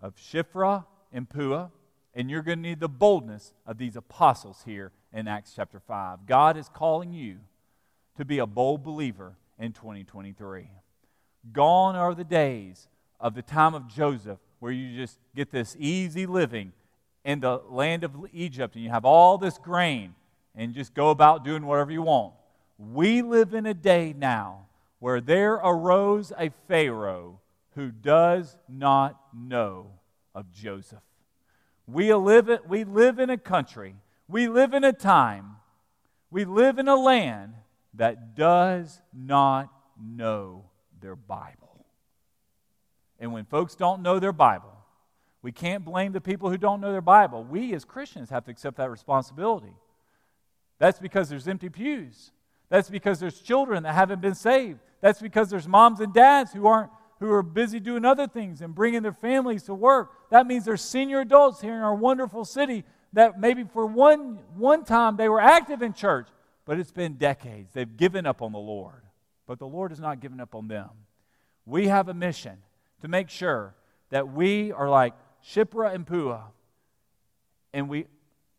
of 0.03 0.17
Shiphrah 0.17 0.85
and 1.13 1.29
Puah, 1.29 1.69
and 2.15 2.31
you're 2.31 2.43
going 2.43 2.59
to 2.59 2.69
need 2.69 2.81
the 2.81 2.89
boldness 2.89 3.53
of 3.67 3.79
these 3.79 3.97
apostles 3.97 4.63
here 4.65 4.93
in 5.13 5.29
Acts 5.29 5.53
chapter 5.55 5.81
5. 5.81 6.27
God 6.27 6.57
is 6.57 6.69
calling 6.69 7.13
you 7.13 7.39
to 8.17 8.25
be 8.25 8.39
a 8.39 8.47
bold 8.47 8.83
believer 8.83 9.37
in 9.59 9.73
2023. 9.73 10.69
Gone 11.53 11.97
are 11.97 12.15
the 12.15 12.25
days 12.25 12.89
of 13.19 13.35
the 13.35 13.43
time 13.43 13.75
of 13.75 13.89
Joseph 13.89 14.39
where 14.59 14.73
you 14.73 14.97
just 14.97 15.19
get 15.35 15.51
this 15.51 15.77
easy 15.79 16.27
living 16.27 16.73
in 17.25 17.41
the 17.41 17.63
land 17.69 18.05
of 18.05 18.15
Egypt 18.33 18.75
and 18.75 18.85
you 18.85 18.91
have 18.91 19.05
all 19.05 19.39
this 19.39 19.59
grain 19.59 20.15
and 20.55 20.75
just 20.75 20.95
go 20.95 21.11
about 21.11 21.45
doing 21.45 21.65
whatever 21.65 21.93
you 21.93 22.03
want. 22.03 22.35
We 22.79 23.23
live 23.23 23.55
in 23.55 23.67
a 23.67 23.75
day 23.75 24.15
now 24.17 24.67
where 24.99 25.21
there 25.21 25.55
arose 25.55 26.33
a 26.37 26.51
Pharaoh 26.67 27.41
who 27.75 27.91
does 27.91 28.57
not 28.69 29.21
know 29.35 29.93
of 30.35 30.51
Joseph. 30.53 31.01
We 31.93 32.13
live, 32.15 32.49
we 32.69 32.85
live 32.85 33.19
in 33.19 33.31
a 33.31 33.39
country, 33.39 33.97
we 34.29 34.49
live 34.49 34.75
in 34.75 34.85
a 34.85 34.93
time, 34.93 35.57
we 36.31 36.45
live 36.45 36.79
in 36.79 36.89
a 36.89 36.97
land 36.97 37.55
that 37.95 38.37
does 38.37 39.01
not 39.13 39.73
know 40.01 40.65
their 41.01 41.17
Bible. 41.17 41.85
And 43.19 43.33
when 43.33 43.45
folks 43.45 43.75
don't 43.75 44.03
know 44.03 44.19
their 44.19 44.33
Bible, 44.33 44.73
we 45.43 45.53
can't 45.53 45.85
blame 45.85 46.13
the 46.13 46.21
people 46.21 46.51
who 46.51 46.59
don't 46.59 46.81
know 46.81 46.93
their 46.93 47.01
Bible. 47.01 47.45
We 47.45 47.75
as 47.75 47.85
Christians 47.85 48.31
have 48.31 48.45
to 48.45 48.51
accept 48.51 48.77
that 48.77 48.91
responsibility. 48.91 49.75
That's 50.79 50.99
because 50.99 51.29
there's 51.29 51.49
empty 51.49 51.69
pews. 51.69 52.31
That's 52.69 52.89
because 52.89 53.21
there's 53.21 53.41
children 53.41 53.83
that 53.83 53.95
haven't 53.95 54.21
been 54.21 54.35
saved. 54.35 54.81
That's 55.01 55.21
because 55.21 55.51
there's 55.51 55.67
moms 55.67 56.01
and 56.01 56.13
dads 56.15 56.53
who 56.53 56.67
aren't 56.67 56.91
who 57.21 57.31
are 57.31 57.43
busy 57.43 57.79
doing 57.79 58.05
other 58.05 58.27
things 58.27 58.61
and 58.61 58.75
bringing 58.75 59.03
their 59.03 59.13
families 59.13 59.63
to 59.65 59.75
work. 59.75 60.11
That 60.31 60.47
means 60.47 60.65
there's 60.65 60.83
senior 60.83 61.21
adults 61.21 61.61
here 61.61 61.75
in 61.75 61.81
our 61.81 61.95
wonderful 61.95 62.45
city 62.45 62.85
that 63.13 63.39
maybe 63.39 63.65
for 63.65 63.87
one 63.87 64.39
one 64.57 64.85
time 64.85 65.17
they 65.17 65.29
were 65.29 65.41
active 65.41 65.83
in 65.83 65.93
church, 65.93 66.29
but 66.65 66.79
it's 66.79 66.93
been 66.93 67.15
decades. 67.15 67.73
They've 67.73 67.97
given 67.97 68.27
up 68.27 68.43
on 68.43 68.53
the 68.53 68.59
Lord. 68.59 69.03
But 69.47 69.59
the 69.59 69.67
Lord 69.67 69.91
has 69.91 70.01
not 70.01 70.21
given 70.21 70.41
up 70.41 70.55
on 70.55 70.69
them. 70.69 70.91
We 71.67 71.89
have 71.89 72.09
a 72.09 72.15
mission 72.15 72.59
to 73.03 73.09
make 73.09 73.29
sure 73.29 73.75
that 74.11 74.33
we 74.33 74.73
are 74.73 74.89
like 74.89 75.15
Shiphrah 75.45 75.95
and 75.95 76.07
Puah, 76.07 76.45
and 77.73 77.89
we 77.89 78.07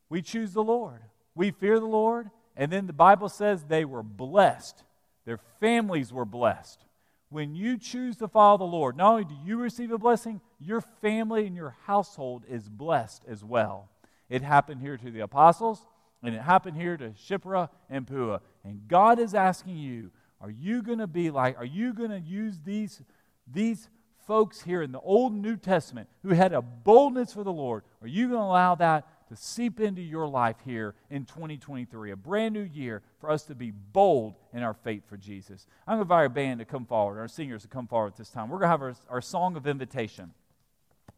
we 0.10 0.21
choose 0.21 0.54
the 0.54 0.63
Lord. 0.63 1.02
We 1.34 1.52
fear 1.52 1.80
the 1.80 1.86
Lord, 1.86 2.30
and 2.58 2.71
then 2.71 2.88
the 2.88 2.93
Bible 2.93 3.30
says 3.30 3.63
they 3.63 3.86
were 3.86 4.04
blessed 4.04 4.84
their 5.26 5.39
families 5.60 6.12
were 6.12 6.26
blessed. 6.26 6.84
When 7.32 7.56
you 7.56 7.78
choose 7.78 8.17
to 8.17 8.28
follow 8.28 8.58
the 8.58 8.65
Lord, 8.65 8.98
not 8.98 9.12
only 9.12 9.24
do 9.24 9.36
you 9.46 9.58
receive 9.58 9.89
a 9.91 9.98
blessing, 9.98 10.41
your 10.60 10.82
family 10.82 11.48
and 11.48 11.56
your 11.56 11.78
household 11.86 12.44
is 12.46 12.67
blessed 12.67 13.24
as 13.26 13.41
well. 13.41 13.88
It 14.30 14.41
happened 14.41 14.82
here 14.82 14.98
to 14.98 15.10
the 15.10 15.22
apostles, 15.22 15.88
and 16.22 16.36
it 16.36 16.41
happened 16.41 16.76
here 16.76 16.98
to 16.98 17.12
Shiphrah 17.12 17.70
and 17.89 18.06
Puah. 18.06 18.39
And 18.65 18.86
God 18.86 19.17
is 19.17 19.34
asking 19.34 19.78
you, 19.78 20.12
are 20.41 20.52
you 20.52 20.84
going 20.84 21.00
to 21.00 21.08
be 21.08 21.32
like, 21.32 21.58
are 21.58 21.63
you 21.63 21.94
going 21.94 22.10
to 22.10 22.20
use 22.20 22.60
these, 22.65 23.02
these 23.50 23.88
folks 24.28 24.62
here 24.62 24.82
in 24.82 24.91
the 24.91 25.00
Old 25.00 25.32
and 25.32 25.41
New 25.41 25.56
Testament 25.56 26.10
who 26.24 26.34
had 26.34 26.52
a 26.52 26.62
boldness 26.62 27.32
for 27.32 27.46
the 27.46 27.54
Lord? 27.54 27.84
Are 28.02 28.10
you 28.10 28.28
going 28.28 28.41
to 28.41 28.46
allow 28.46 28.76
that 28.76 29.08
to 29.32 29.38
seep 29.38 29.80
into 29.80 30.02
your 30.02 30.28
life 30.28 30.58
here 30.65 30.94
in 31.10 31.24
2023, 31.24 32.12
a 32.12 32.17
brand 32.17 32.54
new 32.54 32.63
year 32.63 33.02
for 33.22 33.32
us 33.32 33.44
to 33.44 33.56
be 33.56 33.72
bold 33.72 34.36
in 34.52 34.62
our 34.62 34.74
faith 34.74 35.04
for 35.08 35.15
Jesus. 35.15 35.67
I'm 35.88 35.94
going 35.94 36.00
to 36.00 36.02
invite 36.02 36.24
our 36.24 36.30
band 36.30 36.60
to 36.60 36.65
come 36.65 36.86
forward, 36.86 37.17
our 37.17 37.30
singers 37.30 37.62
to 37.62 37.70
come 37.70 37.88
forward 37.88 38.08
at 38.08 38.17
this 38.17 38.30
time. 38.30 38.50
We're 38.50 38.58
going 38.58 38.67
to 38.67 38.72
have 38.72 38.82
our, 38.82 38.96
our 39.10 39.22
song 39.22 39.56
of 39.56 39.67
invitation. 39.67 40.32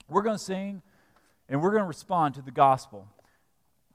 We're 0.07 0.21
going 0.21 0.37
to 0.37 0.43
sing 0.43 0.83
and 1.49 1.59
we're 1.59 1.71
going 1.71 1.81
to 1.81 1.87
respond 1.87 2.35
to 2.35 2.43
the 2.43 2.51
gospel. 2.51 3.07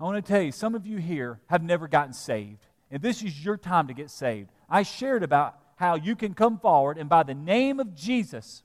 I 0.00 0.04
want 0.04 0.24
to 0.24 0.32
tell 0.32 0.42
you, 0.42 0.50
some 0.50 0.74
of 0.74 0.84
you 0.84 0.96
here 0.96 1.38
have 1.46 1.62
never 1.62 1.86
gotten 1.86 2.12
saved, 2.12 2.66
and 2.90 3.00
this 3.00 3.22
is 3.22 3.44
your 3.44 3.56
time 3.56 3.86
to 3.86 3.94
get 3.94 4.10
saved. 4.10 4.50
I 4.68 4.82
shared 4.82 5.22
about 5.22 5.60
how 5.76 5.94
you 5.94 6.16
can 6.16 6.34
come 6.34 6.58
forward, 6.58 6.98
and 6.98 7.08
by 7.08 7.22
the 7.22 7.34
name 7.34 7.78
of 7.78 7.94
Jesus, 7.94 8.64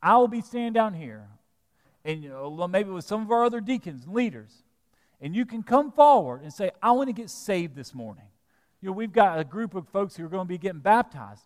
I 0.00 0.16
will 0.18 0.28
be 0.28 0.40
standing 0.40 0.72
down 0.72 0.94
here 0.94 1.26
and 2.06 2.22
you 2.22 2.30
know, 2.30 2.68
maybe 2.68 2.88
with 2.90 3.04
some 3.04 3.22
of 3.22 3.30
our 3.32 3.44
other 3.44 3.60
deacons 3.60 4.04
and 4.04 4.14
leaders, 4.14 4.62
and 5.20 5.34
you 5.34 5.44
can 5.44 5.62
come 5.62 5.90
forward 5.90 6.42
and 6.42 6.52
say, 6.52 6.70
I 6.80 6.92
want 6.92 7.08
to 7.08 7.12
get 7.12 7.28
saved 7.30 7.74
this 7.74 7.94
morning. 7.94 8.24
You 8.80 8.90
know, 8.90 8.92
we've 8.92 9.12
got 9.12 9.40
a 9.40 9.44
group 9.44 9.74
of 9.74 9.88
folks 9.88 10.16
who 10.16 10.24
are 10.24 10.28
going 10.28 10.44
to 10.44 10.48
be 10.48 10.58
getting 10.58 10.80
baptized 10.80 11.42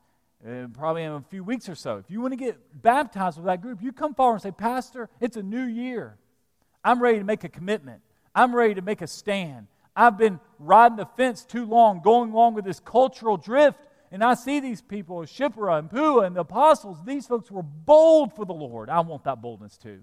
uh, 0.47 0.67
probably 0.75 1.05
in 1.05 1.13
a 1.13 1.25
few 1.31 1.43
weeks 1.43 1.69
or 1.69 1.75
so. 1.75 1.97
If 1.97 2.11
you 2.11 2.21
want 2.21 2.33
to 2.33 2.37
get 2.37 2.59
baptized 2.83 3.39
with 3.39 3.47
that 3.47 3.63
group, 3.63 3.83
you 3.83 3.93
come 3.93 4.15
forward 4.15 4.35
and 4.35 4.43
say, 4.43 4.51
Pastor, 4.51 5.09
it's 5.19 5.37
a 5.37 5.43
new 5.43 5.65
year. 5.65 6.19
I'm 6.85 7.03
ready 7.03 7.19
to 7.19 7.25
make 7.25 7.45
a 7.45 7.49
commitment. 7.49 8.03
I'm 8.35 8.55
ready 8.55 8.75
to 8.75 8.83
make 8.83 9.01
a 9.01 9.07
stand. 9.07 9.67
I've 9.97 10.19
been 10.19 10.41
riding 10.59 10.97
the 10.97 11.07
fence 11.17 11.45
too 11.45 11.65
long, 11.65 12.01
going 12.03 12.33
along 12.33 12.55
with 12.55 12.65
this 12.65 12.81
cultural 12.81 13.37
drift. 13.37 13.79
And 14.13 14.25
I 14.25 14.35
see 14.35 14.61
these 14.61 14.83
people, 14.83 15.21
Shiphrah 15.21 15.79
and 15.79 15.91
Puah 15.91 16.27
and 16.27 16.37
the 16.37 16.41
apostles, 16.41 16.99
these 17.05 17.27
folks 17.27 17.51
were 17.51 17.63
bold 17.63 18.35
for 18.35 18.45
the 18.45 18.53
Lord. 18.53 18.91
I 18.91 19.01
want 19.01 19.25
that 19.25 19.41
boldness 19.41 19.79
too. 19.79 20.01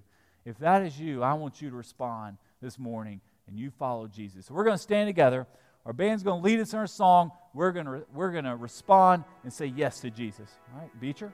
If 0.47 0.59
that 0.59 0.81
is 0.83 0.97
you, 0.97 1.23
I 1.23 1.33
want 1.33 1.61
you 1.61 1.69
to 1.69 1.75
respond 1.75 2.37
this 2.61 2.79
morning 2.79 3.19
and 3.49 3.59
you 3.59 3.69
follow 3.69 4.07
Jesus. 4.07 4.45
So 4.45 4.53
we're 4.53 4.63
going 4.63 4.77
to 4.77 4.81
stand 4.81 5.09
together. 5.09 5.45
Our 5.85 5.91
band's 5.91 6.23
going 6.23 6.41
to 6.41 6.45
lead 6.45 6.61
us 6.61 6.71
in 6.71 6.79
our 6.79 6.87
song. 6.87 7.31
We're 7.53 7.73
going 7.73 7.85
to, 7.85 8.03
we're 8.13 8.31
going 8.31 8.45
to 8.45 8.55
respond 8.55 9.25
and 9.43 9.51
say 9.51 9.65
yes 9.65 9.99
to 9.99 10.09
Jesus. 10.09 10.49
All 10.73 10.79
right, 10.79 11.01
Beecher? 11.01 11.33